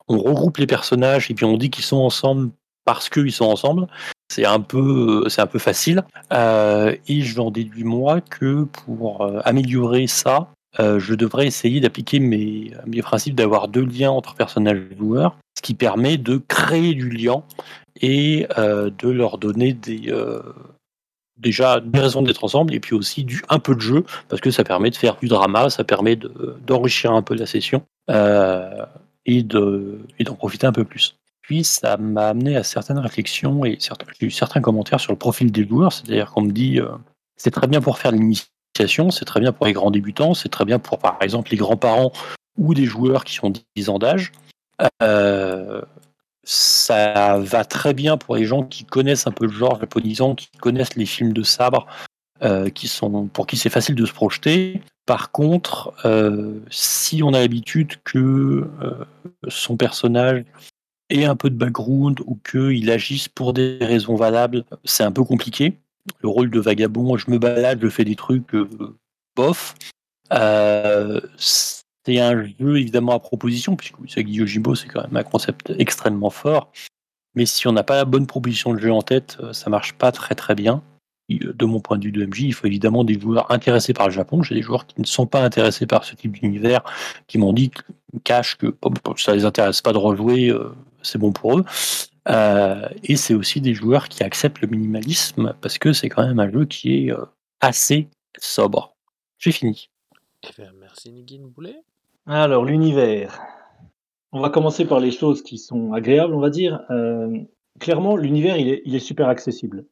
[0.08, 2.50] on regroupe les personnages et puis on dit qu'ils sont ensemble
[2.84, 3.86] parce qu'ils sont ensemble.
[4.28, 6.02] C'est un peu, c'est un peu facile.
[6.32, 10.48] Euh, et je en déduis moi que pour euh, améliorer ça,
[10.80, 12.72] euh, je devrais essayer d'appliquer mes,
[13.02, 17.44] principes d'avoir deux liens entre personnages et joueurs, ce qui permet de créer du lien
[18.00, 20.12] et euh, de leur donner des
[21.36, 24.62] déjà des raisons d'être ensemble et puis aussi un peu de jeu parce que ça
[24.62, 27.82] permet de faire du drama, ça permet de- d'enrichir un peu la session
[29.26, 31.16] et d'en profiter un peu plus.
[31.46, 35.18] Puis ça m'a amené à certaines réflexions et certains, j'ai eu certains commentaires sur le
[35.18, 36.88] profil des joueurs, c'est-à-dire qu'on me dit euh,
[37.36, 40.64] c'est très bien pour faire l'initiation, c'est très bien pour les grands débutants, c'est très
[40.64, 42.12] bien pour par exemple les grands-parents
[42.56, 44.32] ou des joueurs qui ont 10 ans d'âge.
[45.02, 45.82] Euh,
[46.44, 50.48] ça va très bien pour les gens qui connaissent un peu le genre japonisant, qui
[50.58, 51.86] connaissent les films de sabre,
[52.42, 54.80] euh, qui sont pour qui c'est facile de se projeter.
[55.04, 55.92] Par contre,
[56.70, 58.66] si on a l'habitude que
[59.48, 60.46] son personnage
[61.22, 65.78] un peu de background ou qu'il agisse pour des raisons valables, c'est un peu compliqué.
[66.20, 68.68] Le rôle de vagabond, je me balade, je fais des trucs euh,
[69.36, 69.74] bof.
[70.32, 75.72] Euh, c'est un jeu évidemment à proposition, puisque Usagi Yojimbo c'est quand même un concept
[75.78, 76.70] extrêmement fort.
[77.34, 79.94] Mais si on n'a pas la bonne proposition de jeu en tête, euh, ça marche
[79.94, 80.82] pas très très bien.
[81.30, 84.12] De mon point de vue de MJ, il faut évidemment des joueurs intéressés par le
[84.12, 84.42] Japon.
[84.42, 86.82] J'ai des joueurs qui ne sont pas intéressés par ce type d'univers,
[87.28, 87.70] qui m'ont dit,
[88.24, 88.76] cache que
[89.16, 90.52] ça les intéresse pas de rejouer,
[91.04, 91.64] c'est bon pour eux.
[92.28, 96.40] Euh, et c'est aussi des joueurs qui acceptent le minimalisme parce que c'est quand même
[96.40, 97.24] un jeu qui est euh,
[97.60, 98.94] assez sobre.
[99.38, 99.90] J'ai fini.
[100.48, 101.76] Eh bien, merci Nigin Boulet.
[102.26, 103.38] Alors, l'univers.
[104.32, 106.80] On va commencer par les choses qui sont agréables, on va dire.
[106.90, 107.38] Euh,
[107.78, 109.84] clairement, l'univers, il est, il est super accessible.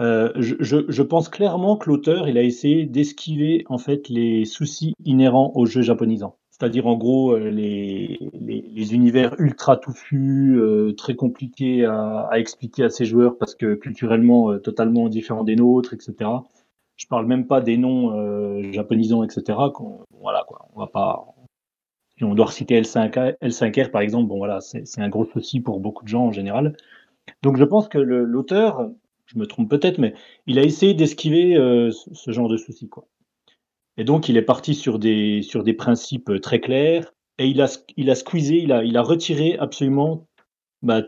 [0.00, 4.46] Euh, je, je- je pense clairement que l'auteur, il a essayé d'esquiver en fait les
[4.46, 6.36] soucis inhérents au jeu japonisant.
[6.60, 12.38] C'est-à-dire en gros euh, les, les, les univers ultra touffus, euh, très compliqués à, à
[12.38, 16.30] expliquer à ses joueurs parce que culturellement euh, totalement différents des nôtres, etc.
[16.96, 19.58] Je parle même pas des noms euh, japonisants, etc.
[20.20, 21.24] Voilà quoi, on va pas,
[22.18, 25.80] si on doit reciter L5, L5R par exemple, bon voilà, c'est un gros souci pour
[25.80, 26.76] beaucoup de gens en général.
[27.42, 28.90] Donc je pense que l'auteur,
[29.24, 30.12] je me trompe peut-être, mais
[30.46, 33.06] il a essayé d'esquiver euh, ce genre de soucis quoi.
[34.00, 37.68] Et donc il est parti sur des sur des principes très clairs et il a
[37.98, 40.26] il a squeezé, il a il a retiré absolument
[40.80, 41.02] bah,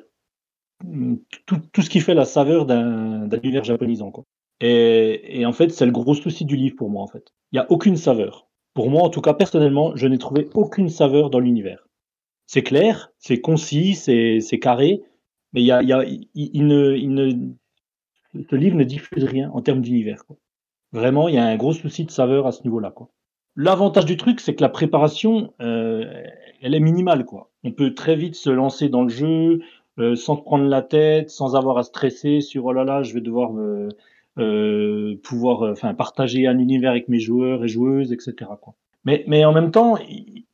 [1.47, 4.24] tout, tout ce qui fait la saveur d'un univers japonisant quoi.
[4.61, 7.32] Et, et en fait c'est le gros souci du livre pour moi en fait.
[7.53, 8.47] Il y a aucune saveur.
[8.74, 11.88] Pour moi en tout cas personnellement, je n'ai trouvé aucune saveur dans l'univers.
[12.47, 15.01] C'est clair, c'est concis, c'est carré,
[15.55, 17.55] mais il y a, y a il ne il ne
[18.51, 20.22] ce livre ne diffuse rien en termes d'univers.
[20.93, 22.93] Vraiment, il y a un gros souci de saveur à ce niveau-là.
[23.57, 26.05] L'avantage du truc, c'est que la préparation, euh,
[26.61, 27.24] elle est minimale.
[27.24, 27.51] quoi.
[27.64, 29.61] On peut très vite se lancer dans le jeu
[29.99, 33.20] euh, sans prendre la tête, sans avoir à stresser sur oh là là, je vais
[33.20, 33.88] devoir me,
[34.38, 38.51] euh, pouvoir, euh, enfin, partager un univers avec mes joueurs et joueuses, etc.
[38.61, 38.74] Quoi.
[39.05, 39.99] Mais, mais en même temps,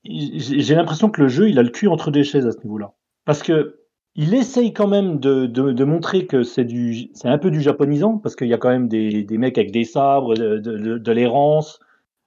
[0.04, 2.94] j'ai l'impression que le jeu, il a le cul entre deux chaises à ce niveau-là.
[3.24, 3.78] Parce que
[4.20, 7.60] il essaye quand même de, de, de montrer que c'est du, c'est un peu du
[7.60, 11.12] japonisant, parce qu'il y a quand même des, des mecs avec des sabres, de, de,
[11.12, 11.78] l'errance,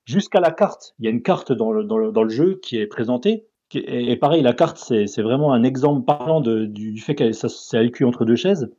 [0.05, 0.95] jusqu'à la carte.
[0.99, 3.45] Il y a une carte dans le, dans le, dans le jeu qui est présentée.
[3.73, 7.89] Et, pareil, la carte, c'est vraiment un exemple parlant du, du fait qu'elle c'est le
[7.89, 8.71] cul entre deux chaises.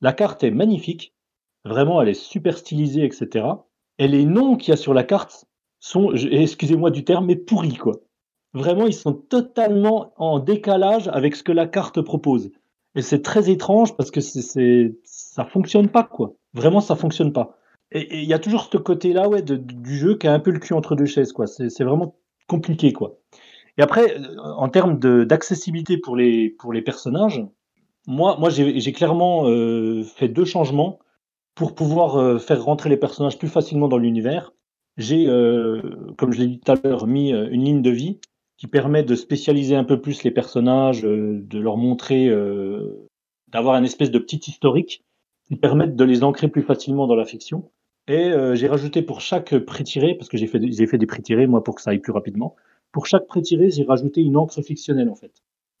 [0.00, 1.14] La carte est magnifique.
[1.64, 3.46] Vraiment, elle est super stylisée, etc.
[3.98, 5.46] Et les noms qu'il y a sur la carte
[5.78, 8.00] sont, excusez-moi du terme, mais pourris, quoi.
[8.54, 12.50] Vraiment, ils sont totalement en décalage avec ce que la carte propose.
[12.96, 16.32] Et c'est très étrange parce que c'est, ça fonctionne pas, quoi.
[16.54, 17.58] Vraiment, ça fonctionne pas.
[17.92, 20.58] Et il y a toujours ce côté-là, ouais, du jeu qui a un peu le
[20.58, 21.46] cul entre deux chaises, quoi.
[21.46, 22.16] C'est, vraiment
[22.48, 23.18] compliqué, quoi.
[23.78, 27.44] Et après, euh, en termes d'accessibilité pour les, pour les personnages,
[28.06, 30.98] moi, moi j'ai, clairement euh, fait deux changements
[31.54, 34.52] pour pouvoir euh, faire rentrer les personnages plus facilement dans l'univers.
[34.96, 35.26] J'ai,
[36.16, 38.18] comme je l'ai dit tout à l'heure, mis une ligne de vie
[38.58, 43.08] qui permet de spécialiser un peu plus les personnages, euh, de leur montrer, euh,
[43.48, 45.04] d'avoir une espèce de petit historique
[45.46, 47.70] qui permettent de les ancrer plus facilement dans la fiction.
[48.08, 51.46] Et euh, j'ai rajouté pour chaque pré-tiré, parce que j'ai fait, j'ai fait des pré-tirés
[51.46, 52.54] moi pour que ça aille plus rapidement,
[52.92, 55.32] pour chaque pré-tiré, j'ai rajouté une encre fictionnelle en fait.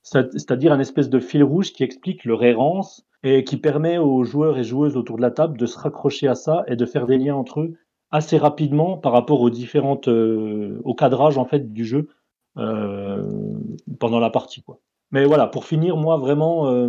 [0.02, 4.22] C'est- C'est-à-dire un espèce de fil rouge qui explique leur errance et qui permet aux
[4.24, 7.06] joueurs et joueuses autour de la table de se raccrocher à ça et de faire
[7.06, 7.74] des liens entre eux
[8.10, 12.08] assez rapidement par rapport aux différentes, euh, au cadrage en fait du jeu
[12.56, 14.62] pendant la partie.
[14.62, 14.80] Quoi.
[15.10, 16.88] Mais voilà, pour finir, moi, vraiment,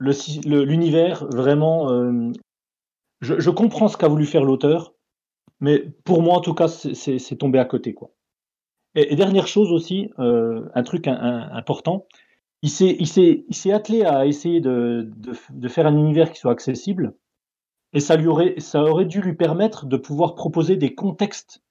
[0.00, 1.88] l'univers, vraiment,
[3.20, 4.94] je, je, comprends ce qu'a voulu faire l'auteur,
[5.60, 7.94] mais pour moi, en tout cas, c'est tombé à côté.
[7.94, 8.10] Quoi.
[8.94, 12.06] Et, dernière chose aussi, un truc important,
[12.62, 17.14] il s'est attelé à essayer de, de, de, faire un univers qui soit accessible,
[17.92, 21.62] et ça, lui aurait, ça aurait dû lui permettre de pouvoir proposer des contextes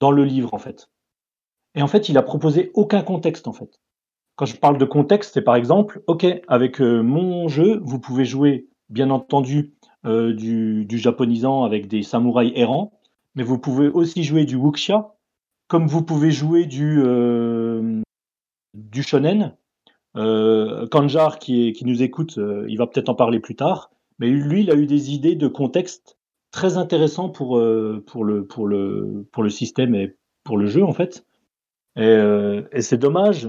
[0.00, 0.88] dans le livre, en fait.
[1.76, 3.78] Et en fait, il a proposé aucun contexte, en fait.
[4.34, 8.24] Quand je parle de contexte, c'est par exemple, OK, avec euh, mon jeu, vous pouvez
[8.24, 9.74] jouer, bien entendu,
[10.06, 12.92] euh, du, japonisant avec des samouraïs errants,
[13.34, 15.14] mais vous pouvez aussi jouer du wuxia,
[15.68, 18.02] comme vous pouvez jouer du, euh,
[18.94, 19.54] shonen.
[20.14, 23.90] Kanjar, qui, nous écoute, il va peut-être en parler plus tard.
[24.18, 26.16] Mais lui, il a eu des idées de contexte
[26.52, 31.25] très intéressants pour le système et pour le jeu, en fait.
[31.96, 33.48] Et, euh, et c'est dommage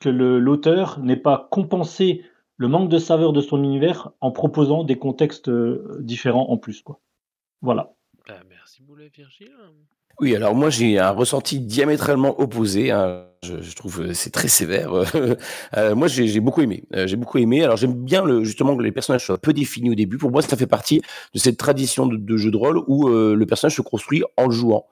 [0.00, 2.24] que l'auteur n'ait pas compensé
[2.56, 6.82] le manque de saveur de son univers en proposant des contextes euh, différents en plus.
[6.82, 7.00] Quoi.
[7.62, 7.94] Voilà.
[8.28, 9.52] Bah, merci Boulet Virgile.
[10.20, 12.92] Oui, alors moi j'ai un ressenti diamétralement opposé.
[12.92, 13.24] Hein.
[13.42, 14.92] Je, je, trouve euh, c'est très sévère.
[15.76, 16.84] euh, moi j'ai beaucoup aimé.
[16.94, 17.64] Euh, j'ai beaucoup aimé.
[17.64, 20.16] Alors j'aime bien le, justement que les personnages soient peu définis au début.
[20.16, 21.02] Pour moi, ça fait partie
[21.34, 24.46] de cette tradition de, de jeu de rôle où euh, le personnage se construit en
[24.46, 24.86] le jouant.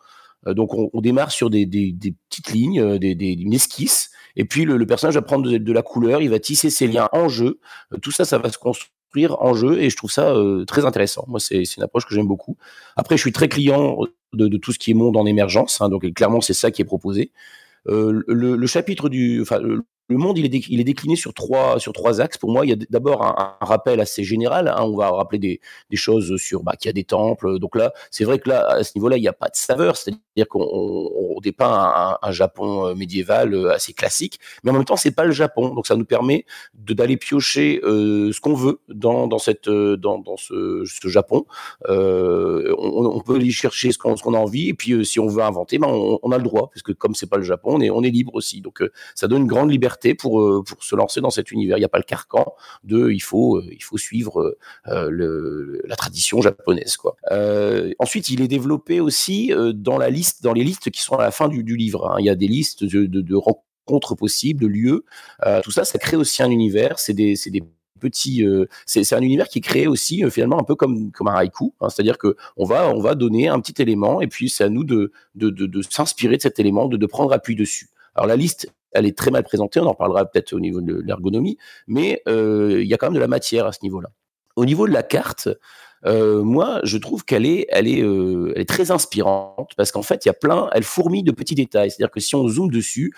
[0.47, 4.11] Euh, donc on, on, démarre sur des, des, des petites lignes, des, des, une esquisse,
[4.37, 7.09] et puis le, le personnage va prendre de, la couleur, il va tisser ses liens
[7.13, 7.59] en jeu.
[8.01, 11.25] tout ça, ça va se construire en jeu et je trouve ça euh, très intéressant.
[11.29, 12.57] Moi, c'est une approche que j'aime beaucoup.
[12.97, 13.99] Après, je suis très client
[14.33, 16.83] de, de, tout ce qui est monde en émergence, hein, donc clairement, c'est ça qui
[16.83, 17.33] est proposé.
[17.89, 19.61] Euh, le, le, chapitre du, enfin,
[20.09, 22.39] le, monde, il est, décliné sur trois, axes.
[22.39, 24.69] Pour moi, il y a d'abord un, rappel assez général.
[24.69, 25.61] Hein, on va rappeler des,
[25.97, 27.59] choses sur bah, qu'il y a des temples.
[27.59, 29.97] Donc là, c'est vrai que là, à ce niveau-là, il n'y a pas de saveur.
[29.97, 34.97] C'est-à-dire qu'on on dépeint un, Japon euh, médiéval euh, assez classique, mais en même temps,
[34.97, 35.75] c'est pas le Japon.
[35.75, 36.45] Donc ça nous permet
[36.75, 39.99] d'aller piocher euh, ce qu'on veut dans, ce,
[41.05, 41.45] Japon.
[41.89, 45.79] On, peut aller chercher ce qu'on qu a envie, et puis si on veut inventer,
[45.79, 47.91] ben, on, on, a le droit, parce que comme c'est pas le Japon, on est,
[47.91, 48.61] on est libre aussi.
[48.61, 48.83] Donc
[49.15, 51.77] ça donne une grande liberté pour, euh, pour se lancer dans cet univers.
[51.77, 54.57] Il n'y a pas le carcan de il faut, euh, il faut suivre
[54.89, 56.97] euh, la tradition japonaise.
[56.97, 57.17] Quoi.
[57.99, 61.31] ensuite, il est développé aussi dans, la liste, dans les listes qui sont à la
[61.31, 62.11] fin du, livre.
[62.11, 62.17] Hein.
[62.19, 65.05] Il y a des listes de, rencontres possibles, de lieux.
[65.63, 66.99] tout ça, ça crée aussi un univers.
[66.99, 67.63] C'est des, des
[68.01, 68.45] petit
[68.85, 71.89] c'est un univers qui est créé aussi finalement un peu comme comme un haïku hein,
[71.89, 74.83] c'est-à-dire que on va on va donner un petit élément et puis c'est à nous
[74.83, 78.35] de de, de, de s'inspirer de cet élément de, de prendre appui dessus alors la
[78.35, 82.23] liste elle est très mal présentée, on en parlera peut-être au niveau de l'ergonomie, mais
[82.29, 84.11] euh, il y a quand même de la matière à ce niveau-là.
[84.57, 85.49] Au niveau de la carte,
[86.05, 90.35] euh, moi, je trouve qu'elle euh, est très inspirante parce qu'en fait, il y a
[90.35, 91.91] plein, elle fourmille de petits détails.
[91.91, 93.15] C'est-à-dire que si on zoome dessus,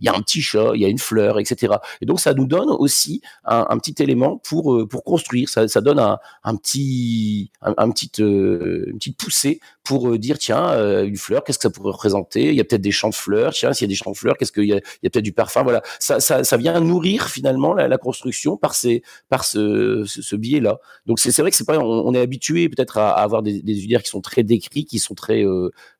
[0.00, 1.74] il y a un petit chat, il y a une fleur, etc.
[2.00, 5.48] Et donc ça nous donne aussi un, petit élément pour euh, pour construire.
[5.48, 11.02] Ça, ça donne un, petit un, petit euh, une petite poussée pour euh, dire tiens
[11.04, 12.48] une fleur, qu'est-ce que ça pourrait représenter?
[12.48, 13.52] Il y a peut-être des champs de fleurs.
[13.52, 14.76] Tiens, s'il y a des champs de fleurs, qu'est-ce qu'il y a?
[14.76, 15.62] Il y a peut-être du parfum.
[15.62, 20.36] Voilà, ça, ça, ça vient nourrir finalement la, construction par ces par ce, ce, ce
[20.36, 20.78] biais-là.
[21.06, 24.10] Donc c'est vrai que c'est pas on, est habitué peut-être à, avoir des, univers qui
[24.10, 25.44] sont très décrits, qui sont très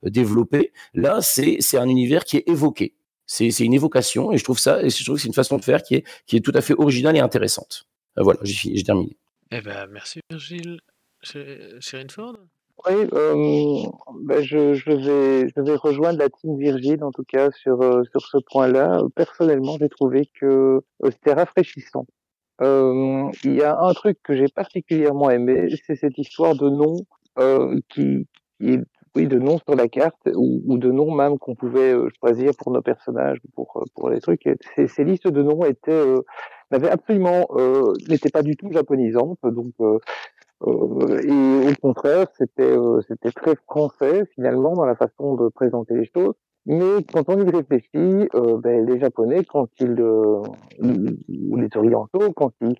[0.02, 0.72] développés.
[0.94, 2.94] Là, c'est c'est un univers qui est évoqué
[3.28, 5.64] c'est une évocation et je trouve ça, et je trouve que c'est une façon de
[5.64, 7.84] faire qui est, qui est tout à fait originale et intéressante.
[8.18, 9.16] Euh, voilà, j'ai terminé.
[9.52, 10.80] Eh ben, merci Virgile.
[11.22, 12.36] Sherine Ford?
[12.86, 13.88] Oui, euh,
[14.22, 18.02] ben je, je, vais, je vais rejoindre la team Virgile en tout cas sur, euh,
[18.12, 19.02] sur ce point-là.
[19.14, 22.06] Personnellement, j'ai trouvé que c'était rafraîchissant.
[22.60, 27.04] Euh, il y a un truc que j'ai particulièrement aimé, c'est cette histoire de nom
[27.88, 28.26] qui,
[28.58, 28.80] qui est
[29.18, 32.70] oui, de noms sur la carte ou, de noms même qu'on pouvait euh, choisir pour
[32.70, 34.48] nos personnages, pour euh, pour les trucs.
[34.76, 36.20] Ces, listes de noms étaient euh,
[36.70, 39.98] n'avaient absolument euh, n'étaient pas du tout japonisantes, donc euh,
[40.60, 42.76] et au contraire, c'était
[43.08, 46.34] c'était très français finalement dans la façon de présenter les choses.
[46.66, 48.28] Mais quand on y réfléchit,
[48.62, 52.76] ben, les Japonais, quand ils ou les Orientaux, quand ils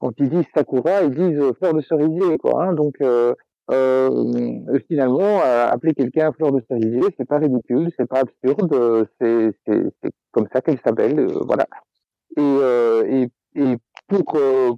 [0.00, 2.64] quand ils disent sakura, ils disent fleur de cerisier, quoi.
[2.64, 2.96] Hein, donc
[3.70, 9.52] euh, finalement, appeler quelqu'un fleur de cerisier, c'est pas ridicule, c'est pas absurde, c'est
[10.32, 11.66] comme ça qu'elle s'appelle, euh, voilà.
[12.36, 13.28] Et, euh, et,
[13.60, 14.72] et pour euh,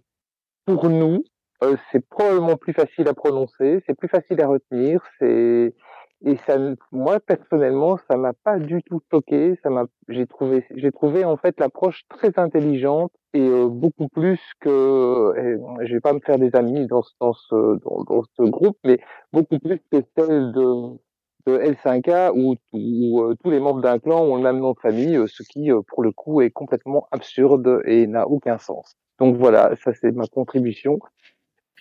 [0.64, 1.24] pour nous,
[1.62, 5.74] euh, c'est probablement plus facile à prononcer, c'est plus facile à retenir, c'est
[6.22, 6.56] et ça,
[6.92, 9.58] moi personnellement, ça m'a pas du tout choqué.
[9.62, 14.40] Ça m'a, j'ai trouvé, j'ai trouvé en fait l'approche très intelligente et euh, beaucoup plus
[14.60, 18.76] que, et, je vais pas me faire des amis dans, dans ce dans, ce groupe,
[18.84, 19.00] mais
[19.32, 20.98] beaucoup plus que celle de
[21.46, 24.80] de L5A où, où, euh, tous les membres d'un clan ont le même nom de
[24.80, 28.96] famille, euh, ce qui, euh, pour le coup, est complètement absurde et n'a aucun sens.
[29.18, 30.98] Donc voilà, ça c'est ma contribution.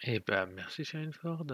[0.03, 1.45] Eh ben, merci Sharon Ford.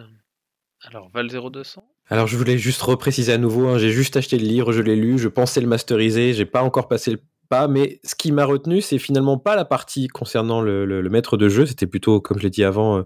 [0.87, 4.45] Alors, Val 0200 Alors je voulais juste repréciser à nouveau, hein, j'ai juste acheté le
[4.45, 7.19] livre, je l'ai lu, je pensais le masteriser, j'ai pas encore passé le
[7.49, 11.49] pas, mais ce qui m'a retenu, c'est finalement pas la partie concernant le, maître de
[11.49, 13.03] jeu, c'était plutôt, comme je l'ai dit avant, euh,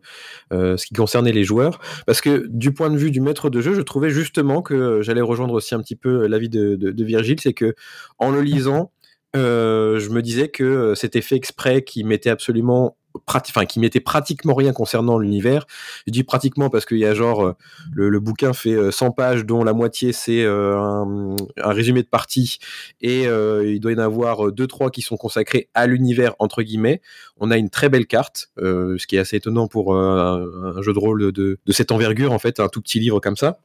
[0.53, 1.80] euh, ce qui concernait les joueurs.
[2.05, 5.21] Parce que du point de vue du maître de jeu, je trouvais justement que j'allais
[5.21, 7.75] rejoindre aussi un petit peu l'avis de, Virgile, c'est que
[8.17, 8.91] en le lisant,
[9.36, 12.97] euh, je me disais que c'était fait exprès, qu'il mettait absolument
[13.28, 15.65] enfin qui mettait pratiquement rien concernant l'univers.
[16.07, 17.55] Je dis pratiquement parce qu'il y a genre euh,
[17.93, 21.36] le, bouquin fait euh, 100 pages dont la moitié c'est euh, un,
[21.72, 22.59] résumé de partie
[23.01, 26.36] et euh, il doit y en avoir euh, deux trois qui sont consacrés à l'univers
[26.39, 27.01] entre guillemets.
[27.38, 30.82] On a une très belle carte, euh, ce qui est assez étonnant pour euh, un,
[30.82, 33.59] jeu de rôle de, cette envergure en fait, un tout petit livre comme ça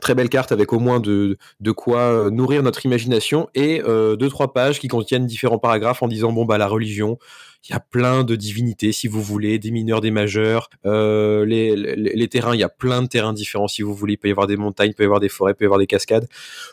[0.00, 4.14] très belle carte avec au moins de, de quoi euh, nourrir notre imagination et euh,
[4.14, 7.18] deux trois pages qui contiennent différents paragraphes en disant bon bah la religion
[7.68, 12.28] il y a plein de divinités si vous voulez des mineurs des majeurs euh, les,
[12.28, 14.14] terrains il y a plein de terrains différents si vous voulez.
[14.14, 15.66] Il peut y avoir des montagnes il peut y avoir des forêts il peut y
[15.66, 16.26] avoir des cascades.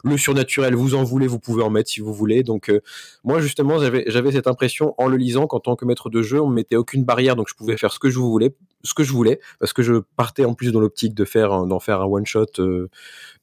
[0.04, 2.44] Le surnaturel vous en voulez vous pouvez en mettre si vous voulez.
[2.44, 2.82] Donc euh,
[3.24, 6.48] moi justement j'avais cette impression en le lisant qu'en tant que maître de jeu on
[6.48, 7.36] me mettait aucune barrière.
[7.36, 9.94] Donc je pouvais faire ce que je voulais ce que je voulais parce que je
[10.16, 12.90] partais en plus dans l'optique de faire d'en faire un one shot euh,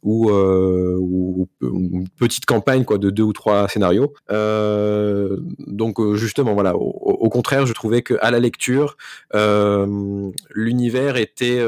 [0.04, 4.12] ou, euh, ou, ou une petite campagne quoi de deux ou trois scénarios.
[4.30, 8.96] Euh, donc euh, justement voilà, au, contraire, je trouvais que à la lecture,
[10.54, 11.60] l'univers était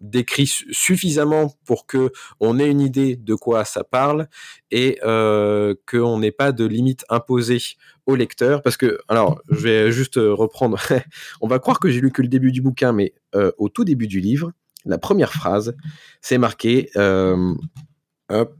[0.00, 2.10] décrit su- suffisamment pour que
[2.40, 4.28] on ait une idée de quoi ça parle
[4.70, 7.60] et qu'on n'ait pas de limite imposée
[8.06, 10.80] au lecteur parce que alors je vais juste reprendre
[11.42, 13.12] on va croire que j'ai lu que le début du bouquin mais
[13.58, 14.52] au tout début du livre
[14.84, 15.74] la première phrase
[16.20, 17.54] c'est marqué euh,
[18.28, 18.54] hop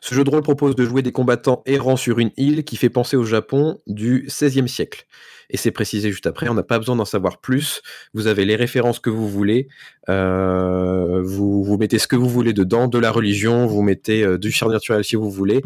[0.00, 2.90] ce jeu de rôle propose de jouer des combattants errants sur une île qui fait
[2.90, 5.06] penser au Japon du XVIe siècle.
[5.50, 7.82] Et c'est précisé juste après, on n'a pas besoin d'en savoir plus.
[8.14, 9.68] Vous avez les références que vous voulez,
[10.08, 14.38] euh, vous, vous mettez ce que vous voulez dedans, de la religion, vous mettez euh,
[14.38, 15.62] du surnaturel si vous voulez.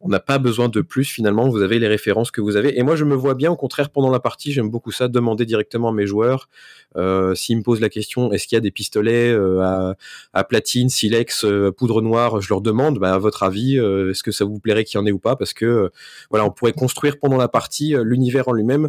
[0.00, 2.78] On n'a pas besoin de plus finalement, vous avez les références que vous avez.
[2.78, 5.44] Et moi je me vois bien, au contraire, pendant la partie, j'aime beaucoup ça, demander
[5.46, 6.48] directement à mes joueurs
[6.96, 9.32] euh, s'ils me posent la question est-ce qu'il y a des pistolets
[10.32, 11.46] à, platine, silex,
[11.76, 14.84] poudre noire, je leur demande, bah, à votre avis, euh, est-ce que ça vous plairait
[14.84, 15.36] qu'il y en ait ou pas?
[15.36, 15.88] Parce que euh,
[16.30, 18.88] voilà, on pourrait construire pendant la partie euh, l'univers en lui-même,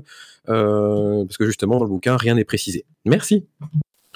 [0.49, 2.85] euh, parce que justement dans le bouquin rien n'est précisé.
[3.05, 3.45] Merci.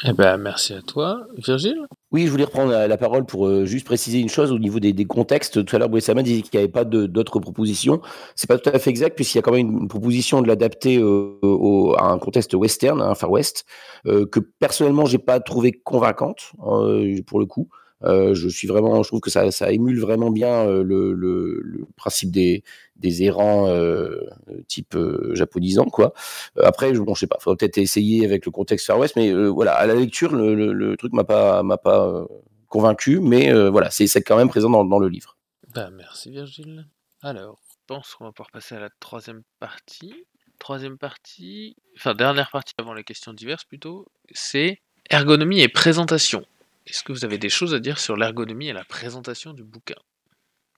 [0.03, 1.25] Eh ben, merci à toi.
[1.37, 1.77] Virgile
[2.11, 4.81] Oui, je voulais reprendre la, la parole pour euh, juste préciser une chose au niveau
[4.81, 5.63] des, des contextes.
[5.63, 8.01] Tout à l'heure, Brissama disait qu'il n'y avait pas d'autres propositions.
[8.35, 10.97] C'est pas tout à fait exact, puisqu'il y a quand même une, proposition de l'adapter
[10.97, 13.63] euh, au- à un contexte western, à un Far West,
[14.05, 17.69] euh, que personnellement, j'ai pas trouvé convaincante euh, pour le coup.
[18.03, 22.63] Euh, je suis vraiment, je trouve que ça, émule vraiment bien euh, le, principe des,
[22.97, 24.21] des errants euh,
[24.67, 24.97] type
[25.31, 26.13] japonisant, quoi.
[26.61, 29.73] Après, je, bon, sais pas, faudrait peut-être essayer avec le contexte Far West, mais voilà,
[29.73, 32.25] à la lecture, le, truc m'a pas, m'a pas
[32.67, 35.37] convaincu, mais voilà, c'est c'est quand même présent dans, le livre.
[35.73, 36.87] Ben, merci Virgile.
[37.21, 40.13] Alors, je pense qu'on va pouvoir passer à la troisième partie.
[40.57, 44.79] Troisième partie, enfin dernière partie avant les questions diverses plutôt, c'est
[45.09, 46.45] ergonomie et présentation.
[46.87, 49.95] Est-ce que vous avez des choses à dire sur l'ergonomie et la présentation du bouquin?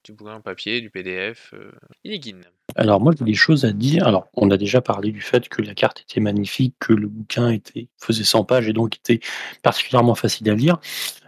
[0.03, 1.72] Du bouquin papier, du PDF euh...
[2.76, 4.08] Alors moi j'ai des choses à dire.
[4.08, 7.49] Alors on a déjà parlé du fait que la carte était magnifique, que le bouquin
[7.49, 9.20] était faisait 100 pages et donc était
[9.64, 10.78] particulièrement facile à lire.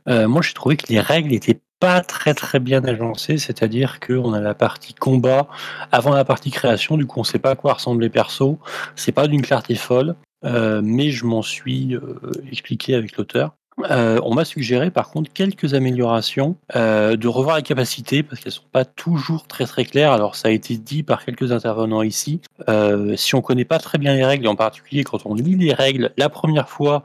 [0.07, 4.33] Euh, moi j'ai trouvé que les règles étaient pas très très bien agencées, c'est-à-dire qu'on
[4.33, 5.47] a la partie combat
[5.91, 8.57] avant la partie création, du coup on sait pas à quoi ressemblent les persos,
[8.95, 10.15] c'est pas d'une clarté folle,
[10.45, 12.19] euh, mais je m'en suis euh,
[12.51, 13.55] expliqué avec l'auteur.
[13.89, 18.51] Euh, on m'a suggéré par contre quelques améliorations, euh, de revoir les capacités parce qu'elles
[18.51, 20.11] sont pas toujours très très claires.
[20.11, 22.41] Alors ça a été dit par quelques intervenants ici.
[22.67, 25.73] Euh, si on connaît pas très bien les règles, en particulier quand on lit les
[25.73, 27.03] règles la première fois,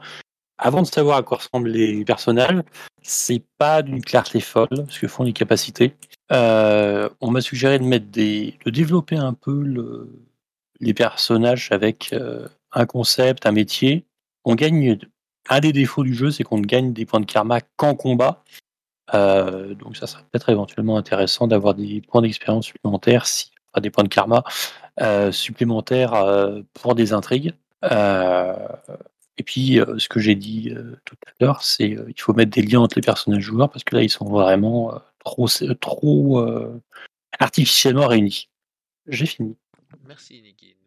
[0.57, 2.61] avant de savoir à quoi ressemblent les personnages,
[3.01, 5.95] c'est pas d'une clarté folle ce que font les capacités.
[6.31, 10.09] On m'a suggéré de mettre des, de développer un peu le,
[10.79, 12.15] les personnages avec
[12.71, 14.05] un concept, un métier.
[14.45, 14.97] On gagne
[15.49, 18.43] un des défauts du jeu, c'est qu'on ne gagne des points de karma qu'en combat.
[19.13, 23.91] Euh, donc ça serait peut-être éventuellement intéressant d'avoir des points d'expérience supplémentaires, si, enfin, des
[23.91, 24.43] points de karma
[25.01, 27.53] euh, supplémentaires euh, pour des intrigues.
[29.37, 30.73] Et puis ce que j'ai dit
[31.03, 33.83] tout à l'heure, c'est euh, il faut mettre des liens entre les personnages joueurs parce
[33.83, 34.93] que là ils sont vraiment
[35.23, 35.47] trop
[35.81, 36.47] trop
[37.39, 38.49] artificiellement réunis.
[39.07, 39.57] J'ai fini.
[40.07, 40.84] Merci Inigine.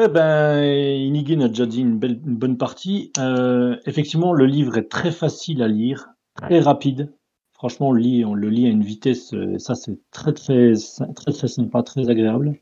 [0.00, 3.10] Eh ben, Inigine a déjà dit une, belle, une bonne partie.
[3.18, 7.12] Euh, effectivement, le livre est très facile à lire, très rapide.
[7.52, 10.74] Franchement, on le lit, on le lit à une vitesse, euh, ça c'est très très
[11.16, 12.54] très très sympa, très agréable.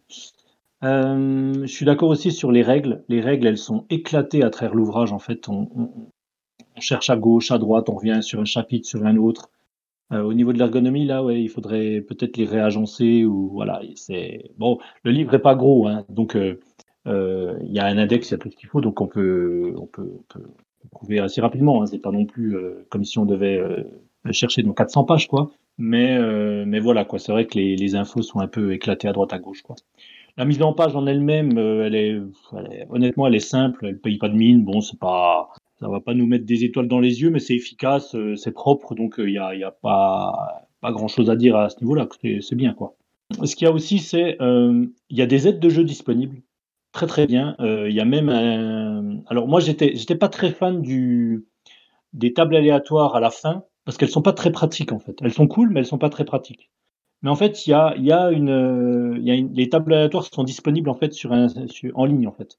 [0.84, 3.05] Euh, je suis d'accord aussi sur les règles.
[3.09, 5.12] Les règles, elles sont éclatées à travers l'ouvrage.
[5.12, 5.91] En fait, on, on-
[6.76, 9.51] on cherche à gauche, à droite, on revient sur un chapitre, sur un autre.
[10.12, 13.80] Euh, au niveau de l'ergonomie, là, ouais, il faudrait peut-être les réagencer ou voilà.
[13.97, 14.78] C'est bon.
[15.05, 16.37] Le livre est pas gros, hein, donc
[17.07, 19.74] il y a un index, il y a tout ce qu'il faut, donc on peut
[19.76, 20.11] on peut,
[20.90, 21.82] trouver assez rapidement.
[21.82, 23.82] Hein, c'est pas non plus euh, comme si on devait euh,
[24.32, 25.50] chercher dans 400 pages, quoi.
[25.78, 27.18] Mais euh, mais voilà, quoi.
[27.18, 29.76] C'est vrai que les, infos sont un peu éclatées à droite à gauche, quoi.
[30.38, 32.20] La mise en page en elle-même, euh, elle, est,
[32.90, 33.86] honnêtement, elle est simple.
[33.86, 34.64] Elle paye pas de mine.
[34.64, 35.50] Bon, c'est pas,
[35.80, 38.52] ça va pas nous mettre des étoiles dans les yeux, mais c'est efficace, euh, c'est
[38.52, 42.09] propre, donc il y a, y a pas, pas grand-chose à dire à ce niveau-là.
[42.40, 42.96] C'est bien, quoi.
[43.44, 46.42] Ce qu'il y a aussi, c'est, euh, il y a des aides de jeu disponibles,
[46.97, 47.57] très très bien.
[47.61, 51.44] Euh, Il y a même un, alors moi, j'étais, j'étais pas très fan du,
[52.14, 55.18] des tables aléatoires à la fin parce qu'elles sont pas très pratiques en fait.
[55.22, 56.70] Elles sont cool, mais elles sont pas très pratiques.
[57.22, 60.24] Mais en fait, il y a, y a une, euh, y a les tables aléatoires
[60.32, 62.59] sont disponibles en fait sur en ligne en fait,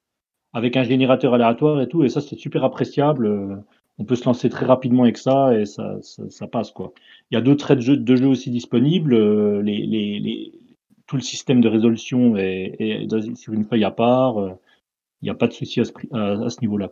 [0.54, 3.28] avec un générateur aléatoire et tout, et ça c'est super appréciable.
[3.28, 3.56] euh,
[4.00, 5.98] On peut se lancer très rapidement avec ça et ça,
[6.30, 6.94] ça, passe quoi.
[7.32, 9.16] Il y a d'autres aides de jeu, de jeu aussi disponibles.
[9.62, 10.52] Les, les, les,
[11.08, 14.38] tout le système de résolution est, est sur une feuille à part.
[14.40, 14.52] euh,
[15.22, 16.90] Il n'y a pas de souci à ce, à, ce niveau-là.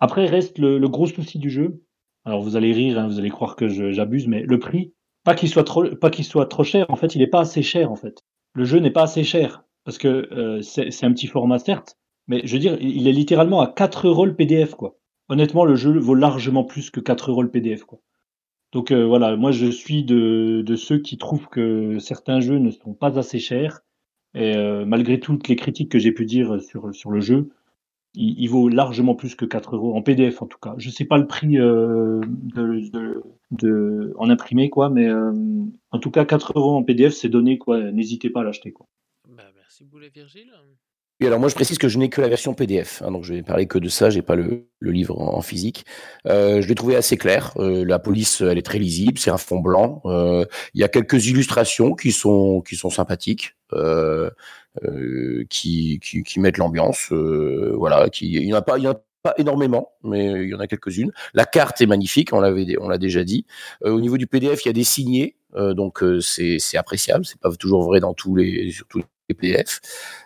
[0.00, 1.82] Après reste le, le gros souci du jeu.
[2.24, 4.92] Alors vous allez rire, hein, vous allez croire que j'abuse, mais le prix,
[5.24, 5.84] pas qu'il soit trop,
[6.22, 6.86] soit trop cher.
[6.90, 8.22] En fait, il n'est pas assez cher en fait.
[8.54, 11.96] Le jeu n'est pas assez cher parce que euh, c'est c'est un petit format certes,
[12.26, 14.96] mais je veux dire, il est littéralement à 4 euros le PDF quoi.
[15.28, 18.00] Honnêtement, le jeu vaut largement plus que 4 euros le PDF quoi.
[18.72, 22.94] Donc euh, voilà, moi je suis de, ceux qui trouvent que certains jeux ne sont
[22.94, 23.80] pas assez chers.
[24.34, 27.50] Et euh, malgré toutes les critiques que j'ai pu dire sur, le jeu,
[28.14, 30.74] il, vaut largement plus que 4 euros, en PDF en tout cas.
[30.78, 32.20] Je sais pas le prix euh,
[34.16, 37.58] en imprimé, quoi, mais en tout cas 4 euros en PDF, c'est donné.
[37.92, 38.72] N'hésitez pas à l'acheter.
[39.28, 40.52] Bah, merci Boulet Virgile.
[41.20, 43.34] Et alors moi je précise que je n'ai que la version PDF, hein, donc je
[43.34, 45.84] vais parler que de ça, j'ai pas le, le livre en, physique.
[46.26, 49.36] Euh, je l'ai trouvé assez clair, euh, la police elle est très lisible, c'est un
[49.36, 50.00] fond blanc.
[50.06, 50.44] Euh,
[50.74, 54.30] Il y a quelques illustrations qui sont qui sont sympathiques, euh,
[54.84, 57.12] euh, qui, qui qui mettent l'ambiance.
[57.12, 60.48] voilà, qui il y en a pas il y en a pas énormément, mais il
[60.48, 61.12] y en a quelques-unes.
[61.34, 63.46] La carte est magnifique, on l'avait on l'a déjà dit.
[63.84, 66.76] Euh, au niveau du PDF, il y a des signés, euh, donc euh, c'est c'est
[66.76, 67.24] appréciable.
[67.26, 69.02] C'est pas toujours vrai dans tous les sur tous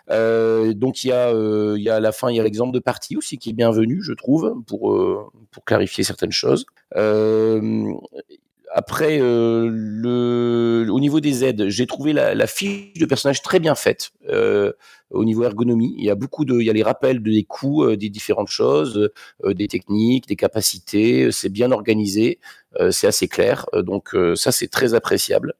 [0.09, 2.73] Euh, donc il y a, euh, y a à la fin, il y a l'exemple
[2.73, 6.65] de partie aussi qui est bienvenu, je trouve, pour euh, pour clarifier certaines choses.
[8.77, 14.11] Après, le, au niveau des aides, j'ai trouvé la, fiche de personnage très bien faite
[15.11, 15.95] au niveau ergonomie.
[15.97, 19.09] Il y a beaucoup de, y a les rappels des euh, des différentes choses,
[19.45, 21.31] des techniques, des capacités.
[21.31, 22.39] C'est bien organisé,
[22.91, 23.65] c'est assez clair.
[23.73, 25.53] Donc ça, c'est très appréciable.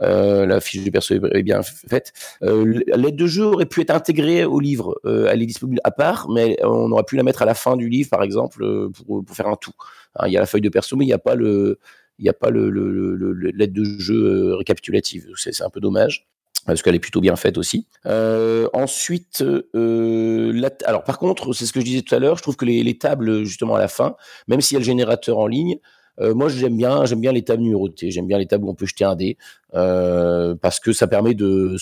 [0.00, 2.12] Euh, la fiche de perso est bien faite.
[2.42, 4.98] Euh, L'aide de jeu aurait pu être intégrée au livre.
[5.04, 7.76] Euh, elle est disponible à part, mais on aurait pu la mettre à la fin
[7.76, 9.72] du livre, par exemple, pour, faire un tout.
[10.16, 11.78] Hein, il y a la feuille de perso, mais il n'y a pas le,
[12.18, 12.70] il n'y a pas le,
[13.54, 15.28] l'aide de jeu récapitulative.
[15.36, 16.26] C'est un peu dommage.
[16.64, 17.88] Parce qu'elle est plutôt bien faite aussi.
[18.04, 19.44] Ensuite,
[20.84, 22.84] alors par contre, c'est ce que je disais tout à l'heure, je trouve que les,
[22.84, 24.14] les tables justement à la fin,
[24.46, 25.78] même s'il y a le générateur en ligne,
[26.20, 28.74] euh, moi j'aime bien, j'aime bien les tables numérotées, j'aime bien les tables où on
[28.74, 29.38] peut jeter un dé,
[29.74, 31.76] euh, parce que ça permet de,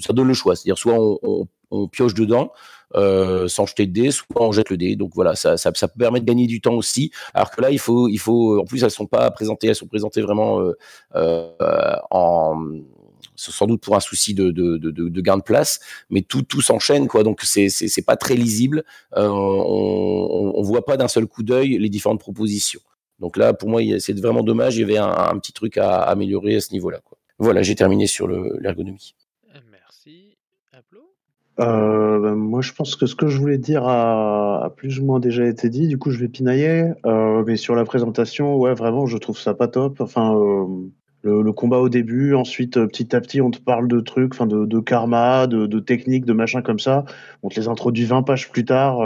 [0.00, 1.46] ça donne le choix, c'est-à-dire soit on,
[1.92, 2.50] pioche dedans
[2.96, 4.96] euh, sans jeter de dé, soit on jette le dé.
[4.96, 7.10] Donc voilà, ça, ça, ça permet de gagner du temps aussi.
[7.34, 9.86] Alors que là, il faut, il faut, en plus elles sont pas présentées, elles sont
[9.86, 10.60] présentées vraiment
[11.14, 12.64] en
[13.36, 15.78] sans doute pour un souci de, gain de place,
[16.10, 17.22] mais tout, tout s'enchaîne, quoi.
[17.22, 18.82] Donc c'est c'est pas très lisible.
[19.14, 19.22] On,
[20.54, 22.80] on voit pas d'un seul coup d'œil les différentes propositions.
[23.18, 24.76] Donc là, pour moi, c'est vraiment dommage.
[24.76, 27.00] Il y avait un, un petit truc à améliorer à ce niveau-là.
[27.38, 29.14] Voilà, j'ai terminé sur le- l'ergonomie.
[29.70, 30.36] Merci.
[30.72, 31.00] Aplo
[31.60, 35.04] Euh, ben, moi, je pense que ce que je voulais dire a, a plus ou
[35.04, 35.88] moins déjà été dit.
[35.88, 36.92] Du coup, je vais pinailler.
[37.06, 40.00] Euh, mais sur la présentation, ouais, vraiment, je trouve ça pas top.
[40.00, 40.66] Enfin, euh,
[41.22, 44.34] le, le combat au début, ensuite, euh, petit à petit, on te parle de trucs,
[44.34, 47.04] enfin, de, de karma, de, de techniques, de machin comme ça.
[47.42, 49.00] On te les introduit 20 pages plus tard.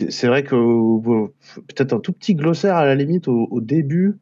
[0.00, 0.54] C'est- vrai que
[1.60, 4.18] peut-être un tout petit glossaire à la limite au, début.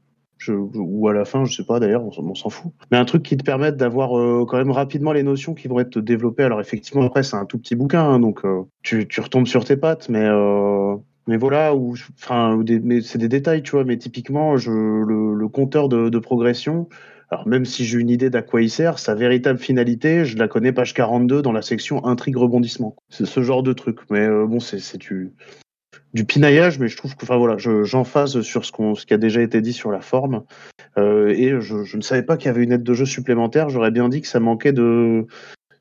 [0.49, 2.73] Ou à la fin, je sais pas d'ailleurs, on, s'en- fout.
[2.91, 5.79] Mais un truc qui te permette d'avoir euh, quand même rapidement les notions qui vont
[5.79, 6.43] être développées.
[6.43, 9.77] Alors effectivement, après c'est un tout petit bouquin, hein, donc euh, tu, retombes sur tes
[9.77, 10.97] pattes, mais euh,
[11.29, 12.61] mais voilà, ou enfin,
[13.05, 13.85] c'est des détails, tu vois.
[13.85, 16.89] Mais typiquement, le, compteur de, de progression.
[17.31, 20.49] Alors même si j'ai une idée d'à quoi il sert, sa véritable finalité, je la
[20.49, 22.97] connais page 42 dans la section intrigue rebondissement.
[23.09, 24.01] C'est ce genre de truc.
[24.11, 25.33] Mais bon, c'est tu
[26.15, 29.41] du pinaillage, mais je trouve que, enfin voilà, sur ce, qu'on, ce qui a déjà
[29.41, 30.45] été dit sur la forme.
[30.99, 33.71] Euh, et je, ne savais pas qu'il y avait une aide de jeu supplémentaire.
[33.71, 35.27] J'aurais bien dit que ça manquait de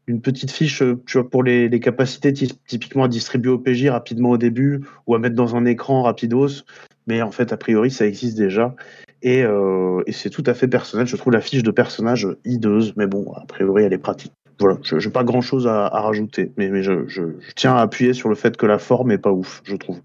[0.07, 0.95] une petite fiche, euh,
[1.29, 5.35] pour les, capacités ty- typiquement à distribuer au PJ rapidement au début ou à mettre
[5.35, 6.63] dans un écran rapidos.
[7.07, 8.75] Mais en fait, a priori, ça existe déjà.
[9.21, 11.07] Et, euh, et c'est tout à fait personnel.
[11.07, 14.33] Je trouve la fiche de personnage hideuse, mais bon, a priori, elle est pratique.
[14.59, 17.23] Voilà, je n'ai pas grand chose à, rajouter, mais, je- je
[17.55, 19.99] tiens à appuyer sur le fait que la forme est pas ouf, je trouve,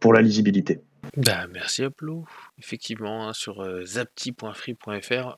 [0.00, 0.80] pour la lisibilité.
[1.16, 2.24] Bah, merci Uplo.
[2.58, 5.36] Effectivement, hein, sur euh, zapti.free.fr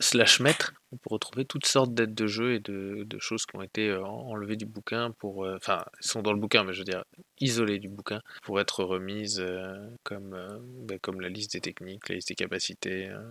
[0.00, 3.62] slash maître, on peut retrouver toutes sortes d'aides de jeu et de, choses qui ont
[3.62, 5.44] été euh, enlevées du bouquin pour...
[5.44, 7.04] euh, Enfin, elles sont dans le bouquin, mais je veux dire,
[7.38, 12.08] isolées du bouquin pour être remises euh, comme, euh, bah, comme la liste des techniques,
[12.08, 13.22] la liste des capacités, euh,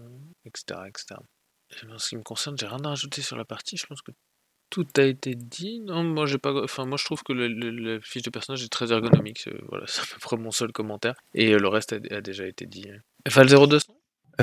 [0.45, 1.15] etc., etc.
[1.83, 4.01] Et en ce qui me concerne, j'ai rien à rajouter sur la partie, je pense
[4.01, 4.11] que
[4.71, 5.81] tout a été dit.
[5.81, 6.63] Non, moi j'ai pas.
[6.63, 9.39] Enfin, moi je trouve que le, la fiche de personnage est très ergonomique.
[9.39, 11.13] c'est- Voilà, c'est à peu près mon seul commentaire.
[11.35, 12.87] Et euh, le reste a, déjà été dit.
[13.29, 13.93] Val 0200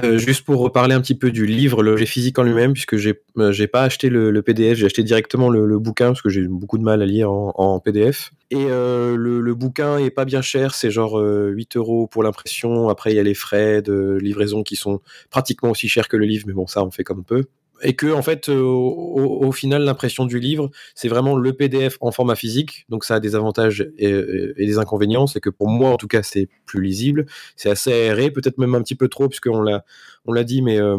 [0.04, 3.22] Euh, juste pour reparler un petit peu du livre, l'objet physique en lui-même, puisque j'ai
[3.38, 6.76] euh, j'ai pas acheté le, PDF, j'ai acheté directement le, bouquin parce que j'ai beaucoup
[6.76, 8.32] de mal à lire en, PDF.
[8.50, 12.90] Et euh, le, bouquin est pas bien cher, c'est genre euh, 8 euros pour l'impression.
[12.90, 15.00] Après, il y a les frais de livraison qui sont
[15.30, 17.46] pratiquement aussi chers que le livre, mais bon, ça on fait comme on peut.
[17.82, 22.10] Et que en fait, euh, au, final, l'impression du livre, c'est vraiment le PDF en
[22.10, 22.86] format physique.
[22.88, 24.12] Donc ça a des avantages et,
[24.56, 25.26] des inconvénients.
[25.26, 27.26] C'est que pour moi, en tout cas, c'est plus lisible
[27.56, 29.84] c'est assez aéré, peut-être même un petit peu trop, puisqu'on l'a,
[30.26, 30.98] on l'a dit, mais euh,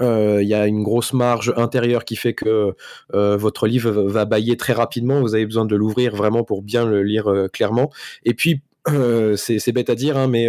[0.00, 2.74] euh, il y a une grosse marge intérieure qui fait que
[3.12, 5.20] votre livre va bâiller très rapidement.
[5.20, 7.90] Vous avez besoin de l'ouvrir vraiment pour bien le lire clairement.
[8.24, 8.62] Et puis,
[9.36, 10.48] c'est bête à dire, hein, mais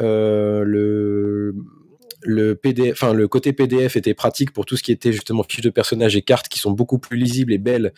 [0.00, 1.54] le
[2.26, 5.70] le PDF, le côté PDF était pratique pour tout ce qui était justement fiches de
[5.70, 7.92] personnages et cartes qui sont beaucoup plus lisibles et belles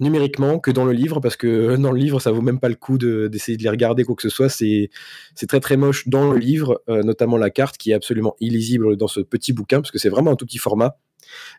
[0.00, 2.76] numériquement que dans le livre parce que dans le livre ça vaut même pas le
[2.76, 4.48] coup de- d'essayer de, les regarder quoi que ce soit.
[4.48, 4.90] C'est
[5.34, 8.96] c'est très très moche dans le livre euh, notamment la carte qui est absolument illisible
[8.96, 10.98] dans ce petit bouquin parce que c'est vraiment un tout petit format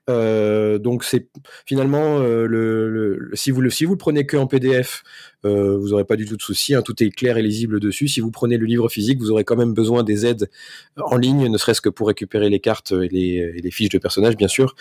[0.10, 1.28] Euh, donc c'est
[1.66, 5.04] finalement euh, le, si vous le si vous le prenez que en PDF
[5.46, 8.08] euh, vous n'aurez pas du tout de souci hein, tout est clair et lisible dessus
[8.08, 10.50] si vous prenez le livre physique vous aurez quand même besoin des aides
[10.98, 14.48] en ligne ne serait-ce que pour récupérer les cartes et les, fiches de personnages bien
[14.48, 14.76] sûr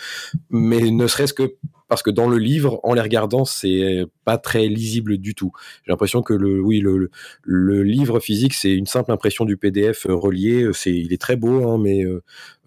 [0.49, 1.55] mais ne serait-ce que
[1.87, 5.51] parce que dans le livre, en les regardant, c'est pas très lisible du tout.
[5.83, 7.09] J'ai l'impression que le, oui, le,
[7.41, 10.69] le- livre physique, c'est une simple impression du PDF relié.
[10.71, 12.03] C'est, il est très beau, hein, mais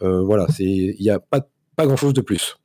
[0.00, 1.46] voilà, c'est, il n'y a pas,
[1.76, 2.56] pas grand-chose de plus.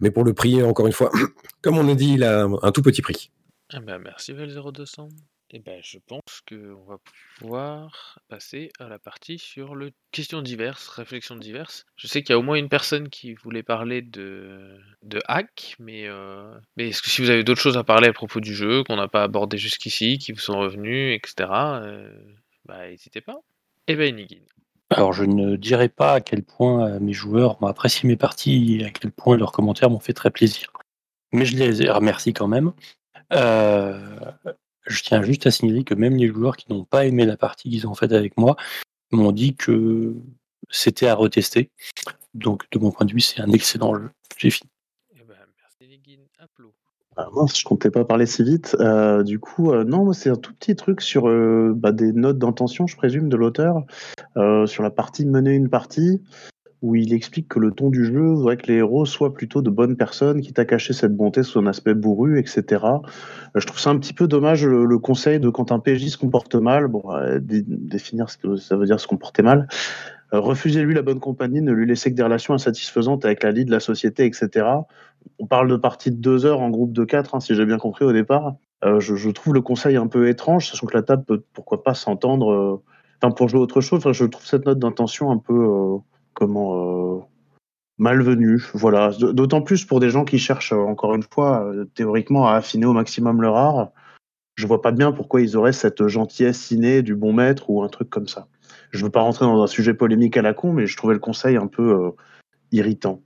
[0.00, 1.10] Mais pour le prix, encore une fois,
[1.62, 3.30] comme on a dit, il a un, tout petit prix.
[3.72, 5.08] Ah bah merci Val 0200.
[5.50, 6.98] Et ben je pense qu'on va
[7.38, 11.86] pouvoir passer à la partie sur le questions diverses, réflexions diverses.
[11.94, 15.76] Je sais qu'il y a au moins une personne qui voulait parler de, de hack,
[15.78, 18.56] mais, euh, mais est-ce que si vous avez d'autres choses à parler à propos du
[18.56, 22.10] jeu qu'on n'a pas abordé jusqu'ici, qui vous sont revenus, etc., euh,
[22.64, 23.38] bah n'hésitez pas.
[23.86, 24.46] Et ben Inigine.
[24.90, 28.78] Alors, je ne dirai pas à quel point euh, mes joueurs ont apprécié mes parties
[28.80, 30.72] et à quel point leurs commentaires m'ont fait très plaisir.
[31.32, 32.72] Mais je les remercie quand même.
[33.32, 34.18] Euh,
[34.86, 37.68] je tiens juste à signaler que même les joueurs qui n'ont pas aimé la partie
[37.68, 38.56] qu'ils ont faite avec moi
[39.10, 40.14] m'ont dit que
[40.70, 41.70] c'était à retester.
[42.34, 44.10] Donc, de mon point de vue, c'est un excellent jeu.
[44.36, 44.70] J'ai fini.
[45.14, 46.26] Et ben merci Inigine.
[46.38, 46.74] Applaud.
[47.18, 48.76] Ah, mince, je comptais pas parler si vite.
[48.78, 52.38] Euh, du coup, euh, non, c'est un tout petit truc sur euh, bah, des notes
[52.38, 53.84] d'intention, je présume, de l'auteur,
[54.66, 56.20] sur la partie mener une partie,
[56.82, 59.70] où il explique que le ton du jeu voudrait que les héros soient plutôt de
[59.70, 62.84] bonnes personnes, quitte à cacher cette bonté sous un aspect bourru, etc.
[63.54, 66.54] Je trouve ça un petit peu dommage le, conseil de quand un PJ se comporte
[66.54, 67.02] mal, bon,
[67.40, 69.68] dé- définir ce que ça veut dire se comporter mal.
[70.32, 73.70] Refusez-lui la bonne compagnie, ne lui laissez que des relations insatisfaisantes avec la lie de
[73.70, 74.66] la société, etc.
[75.38, 77.78] On parle de parties de deux heures en groupe de quatre, hein, si j'ai bien
[77.78, 78.54] compris au départ.
[78.84, 81.94] Euh, je, trouve le conseil un peu étrange, sachant que la table peut pourquoi pas
[81.94, 82.82] s'entendre.
[83.24, 85.98] euh, pour jouer autre chose, je trouve cette note d'intention un peu euh,
[86.34, 87.28] comment
[87.98, 88.62] malvenue.
[88.74, 89.10] Voilà.
[89.18, 93.40] D'autant plus pour des gens qui cherchent encore une fois théoriquement à affiner au maximum
[93.40, 93.88] leur art.
[94.54, 97.88] Je vois pas bien pourquoi ils auraient cette gentillesse innée du bon maître ou un
[97.88, 98.48] truc comme ça.
[98.90, 101.20] Je veux pas rentrer dans un sujet polémique à la con, mais je trouvais le
[101.20, 102.12] conseil un peu
[102.70, 103.22] irritant.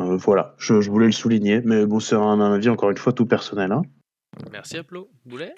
[0.00, 2.96] Euh, voilà, je, je voulais le souligner, mais bon, c'est un, un avis encore une
[2.96, 3.72] fois tout personnel.
[3.72, 3.82] hein.
[4.50, 5.10] Merci Applaud.
[5.26, 5.54] Boulet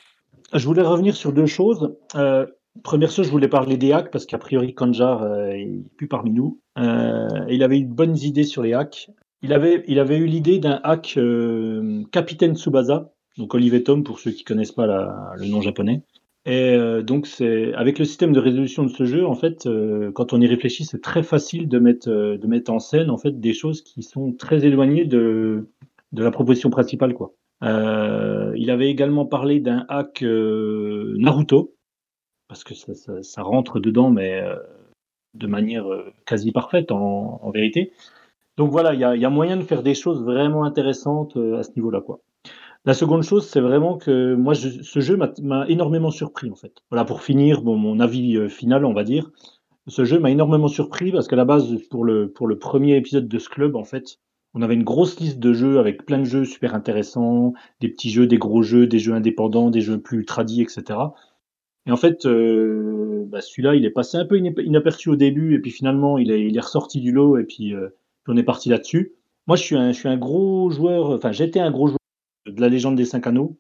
[0.53, 1.97] Je voulais revenir sur deux choses.
[2.17, 2.47] Euh,
[2.83, 6.31] première chose, je voulais parler des hacks parce qu'a priori Kanjar euh, est plus parmi
[6.31, 6.61] nous.
[6.79, 9.09] Euh, il avait une bonne idée sur les hacks.
[9.43, 14.19] Il avait, il avait eu l'idée d'un hack euh, Capitaine Tsubasa, donc Olivier Tom pour
[14.19, 16.03] ceux qui connaissent pas la- le nom japonais.
[16.47, 20.13] Et euh, donc c'est avec le système de résolution de ce jeu, en fait, euh,
[20.13, 23.17] quand on y réfléchit, c'est très facile de mettre euh, de mettre en scène en
[23.17, 25.69] fait des choses qui sont très éloignées de
[26.13, 27.33] de la proposition principale, quoi.
[27.63, 31.75] Euh, il avait également parlé d'un hack euh, Naruto,
[32.49, 34.57] parce que ça, ça, ça rentre dedans, mais euh,
[35.35, 35.87] de manière
[36.27, 37.93] quasi parfaite en, en vérité.
[38.57, 41.63] Donc voilà, il y a, y a, moyen de faire des choses vraiment intéressantes à
[41.63, 42.21] ce niveau-là, quoi.
[42.87, 46.83] La seconde chose, c'est vraiment que moi, ce jeu m'a énormément surpris en fait.
[46.91, 49.31] Voilà, pour finir, mon avis euh, final, on va dire,
[49.87, 53.27] ce jeu m'a énormément surpris parce qu'à la base, pour le pour le premier épisode
[53.27, 54.19] de ce club, en fait,
[54.53, 58.11] on avait une grosse liste de jeux avec plein de jeux super intéressants, des petits
[58.11, 60.99] jeux, des gros jeux, des jeux indépendants, des jeux plus tradis, etc.
[61.87, 65.59] Et en fait, euh, bah celui-là, il est passé un peu inaperçu au début, et
[65.59, 67.89] puis finalement, il est, ressorti du lot, et puis euh,
[68.29, 69.15] on est parti là-dessus.
[69.47, 71.99] Moi, je suis un, je suis un gros joueur, enfin, j'étais un gros joueur
[72.47, 73.59] de la légende des cinq anneaux.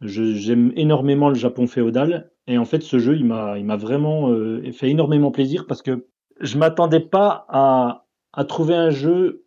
[0.00, 4.90] J'aime énormément le Japon féodal, et en fait, ce jeu, il m'a, vraiment euh, fait
[4.90, 6.06] énormément plaisir parce que
[6.40, 9.46] je m'attendais pas à, à trouver un jeu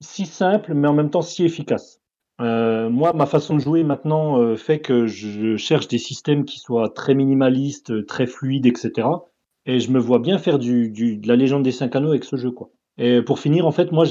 [0.00, 2.00] si simple, mais en même temps si efficace.
[2.40, 6.58] Euh, moi, ma façon de jouer maintenant euh, fait que je cherche des systèmes qui
[6.58, 9.08] soient très minimalistes, très fluides, etc.
[9.66, 12.24] Et je me vois bien faire du, du de la légende des cinq anneaux avec
[12.24, 12.70] ce jeu, quoi.
[12.98, 14.04] Et pour finir, en fait, moi.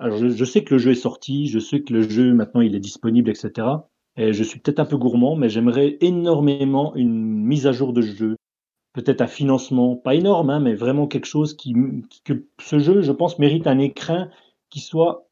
[0.00, 2.74] Alors, je, sais que le jeu est sorti, je sais que le jeu maintenant il
[2.74, 3.68] est disponible, etc.
[4.16, 8.02] Et je suis peut-être un peu gourmand, mais j'aimerais énormément une mise à jour de
[8.02, 8.36] jeu,
[8.92, 11.74] peut-être un financement, pas énorme, hein, mais vraiment quelque chose qui
[12.24, 14.30] que ce jeu, je pense, mérite un écrin
[14.70, 15.28] qui soit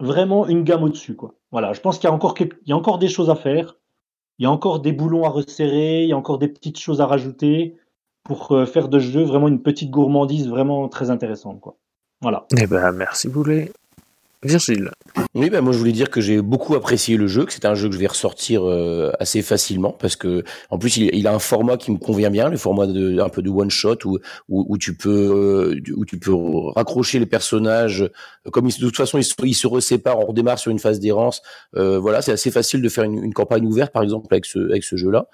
[0.00, 1.34] vraiment une gamme au-dessus, quoi.
[1.52, 2.34] Voilà, je pense qu'il y a encore
[2.66, 3.76] y a encore des choses à faire.
[4.38, 7.00] Il y a encore des boulons à resserrer, il y a encore des petites choses
[7.00, 7.76] à rajouter
[8.24, 11.76] pour euh, faire de ce jeu vraiment une petite gourmandise vraiment très intéressante, quoi.
[12.20, 12.44] Voilà.
[12.56, 13.72] Eh ben, merci Boulet.
[14.42, 14.90] Virgile.
[15.34, 17.74] Oui, ben moi je voulais dire que j'ai beaucoup apprécié le jeu, que c'est un
[17.74, 21.34] jeu que je vais ressortir euh, assez facilement parce que en plus il, il, a
[21.34, 24.18] un format qui me convient bien, le format de un peu de one shot où
[24.48, 26.34] où, où tu peux euh, où tu peux
[26.74, 28.08] raccrocher les personnages
[28.50, 30.98] comme ils, de toute façon ils se, ils se reséparent, on redémarre sur une phase
[31.00, 31.42] d'errance.
[31.76, 34.58] Euh, voilà, c'est assez facile de faire une, une, campagne ouverte par exemple avec ce
[34.70, 35.26] avec ce jeu-là.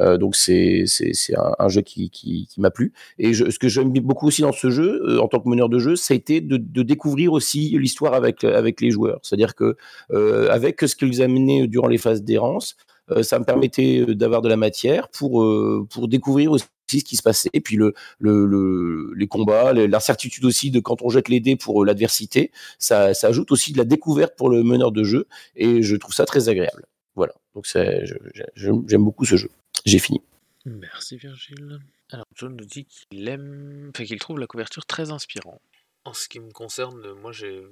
[0.00, 3.48] Euh, donc c'est c'est c'est un, un, jeu qui qui, qui m'a plu et je,
[3.48, 5.94] ce que j'aime beaucoup aussi dans ce jeu euh, en tant que meneur de jeu,
[5.94, 9.20] ça a été de, de découvrir aussi l'histoire avec avec les joueurs.
[9.24, 9.76] C'est-à-dire que
[10.12, 12.76] euh, avec ce qu'ils amenaient durant les phases d'errance,
[13.10, 17.16] euh, ça me permettait d'avoir de la matière pour euh, pour découvrir aussi ce qui
[17.16, 21.28] se passait et puis le, le, le les combats l'incertitude aussi de quand on jette
[21.28, 22.52] les dés pour l'adversité.
[22.78, 25.26] Ça, ça ajoute aussi de la découverte pour le meneur de jeu
[25.56, 26.86] et je trouve ça très agréable.
[27.16, 27.34] Voilà.
[27.54, 29.50] Donc j'aime beaucoup ce jeu.
[29.84, 30.20] J'ai fini.
[30.66, 31.80] Merci Virgile.
[32.10, 35.60] Alors John nous dit qu'il aime enfin qu'il trouve la couverture très inspirante
[36.04, 37.64] en ce qui me concerne, moi j'ai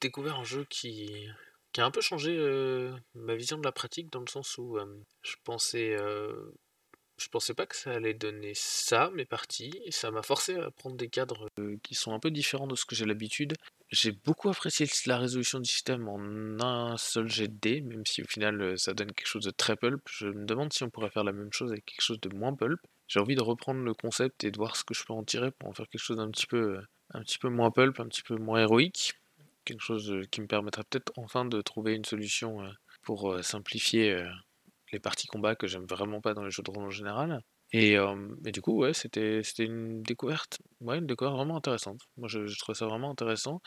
[0.00, 1.26] découvert un jeu qui,
[1.76, 4.86] a un peu changé euh, ma vision de la pratique dans le sens où euh,
[5.22, 6.52] je pensais euh,
[7.16, 10.70] je pensais pas que ça allait donner ça, mes parties, et ça m'a forcé à
[10.72, 11.48] prendre des cadres
[11.82, 13.54] qui sont un peu différents de ce que j'ai l'habitude.
[13.90, 16.18] J'ai beaucoup apprécié la résolution du système en
[16.60, 19.76] un seul jet de dés, même si au final ça donne quelque chose de très
[19.76, 20.02] pulp.
[20.10, 22.54] Je me demande si on pourrait faire la même chose avec quelque chose de moins
[22.54, 22.80] pulp.
[23.08, 25.50] J'ai envie de reprendre le concept et de voir ce que je peux en tirer
[25.50, 28.22] pour en faire quelque chose d'un petit peu un petit peu moins pulp, un petit
[28.22, 29.14] peu moins héroïque.
[29.64, 32.70] Quelque chose euh, qui me permettrait peut-être enfin de trouver une solution euh,
[33.02, 34.24] pour euh, simplifier
[34.92, 37.42] les parties combat que j'aime vraiment pas dans les jeux de rôle en général.
[37.72, 37.94] Et,
[38.44, 42.02] et, du coup, ouais, c'était une découverte, ouais, une découverte vraiment intéressante.
[42.16, 43.60] Moi, je, je trouvais ça vraiment intéressant.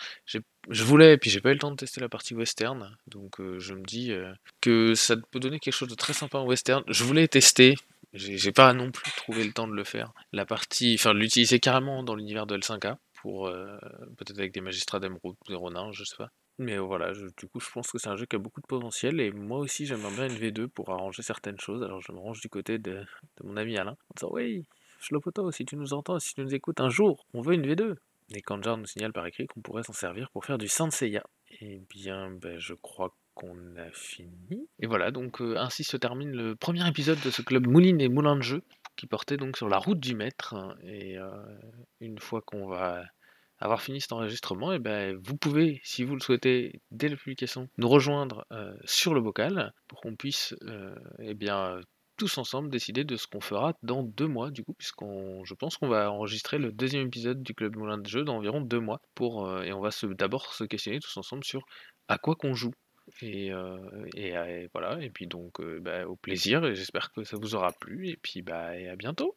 [0.69, 3.39] Je voulais, et puis j'ai pas eu le temps de tester la partie western, donc
[3.39, 6.45] euh, je me dis euh, que ça peut donner quelque chose de très sympa en
[6.45, 6.83] western.
[6.87, 7.75] Je voulais tester,
[8.13, 10.13] j'ai pas non plus trouvé le temps de le faire.
[10.31, 13.77] La partie, enfin, l'utiliser carrément dans l'univers de L5A pour euh,
[14.17, 16.29] peut-être avec des magistrats d'émeraude, des renards, je sais pas.
[16.59, 19.19] Mais voilà, du coup, je pense que c'est un jeu qui a beaucoup de potentiel
[19.19, 21.83] et moi aussi, j'aimerais bien une V2 pour arranger certaines choses.
[21.83, 23.05] Alors, je me range du côté de,
[23.43, 24.65] mon ami Alain en disant Oui,
[24.99, 27.95] Schlopoto, si tu nous entends, si tu nous écoutes un jour, on veut une V2.
[28.33, 31.23] Et Kanjar nous signale par écrit qu'on pourrait s'en servir pour faire du Sanseiya.
[31.61, 34.67] Eh bien, ben, je crois qu'on a fini.
[34.79, 38.09] Et voilà, donc euh, ainsi se termine le premier épisode de ce club Mouline et
[38.09, 38.63] Moulin de Jeu
[38.97, 40.55] qui portait donc sur la route du maître.
[40.83, 41.29] Et euh,
[42.01, 43.05] une fois qu'on va
[43.59, 47.15] avoir fini cet enregistrement, et eh ben, vous pouvez, si vous le souhaitez, dès la
[47.15, 51.79] publication, nous rejoindre euh, sur le bocal pour qu'on puisse euh, eh bien,
[52.17, 55.77] tous ensemble décider de ce qu'on fera dans deux mois, du coup, puisqu'on, je pense
[55.77, 58.99] qu'on va enregistrer le deuxième épisode du Club Moulin de Jeu dans environ deux mois,
[59.19, 61.63] et on va d'abord se questionner tous ensemble sur
[62.07, 62.73] à quoi qu'on joue.
[63.21, 63.77] Et, euh,
[64.15, 68.17] et, voilà, et puis donc bah, au plaisir, j'espère que ça vous aura plu, et
[68.17, 69.35] puis bah, à bientôt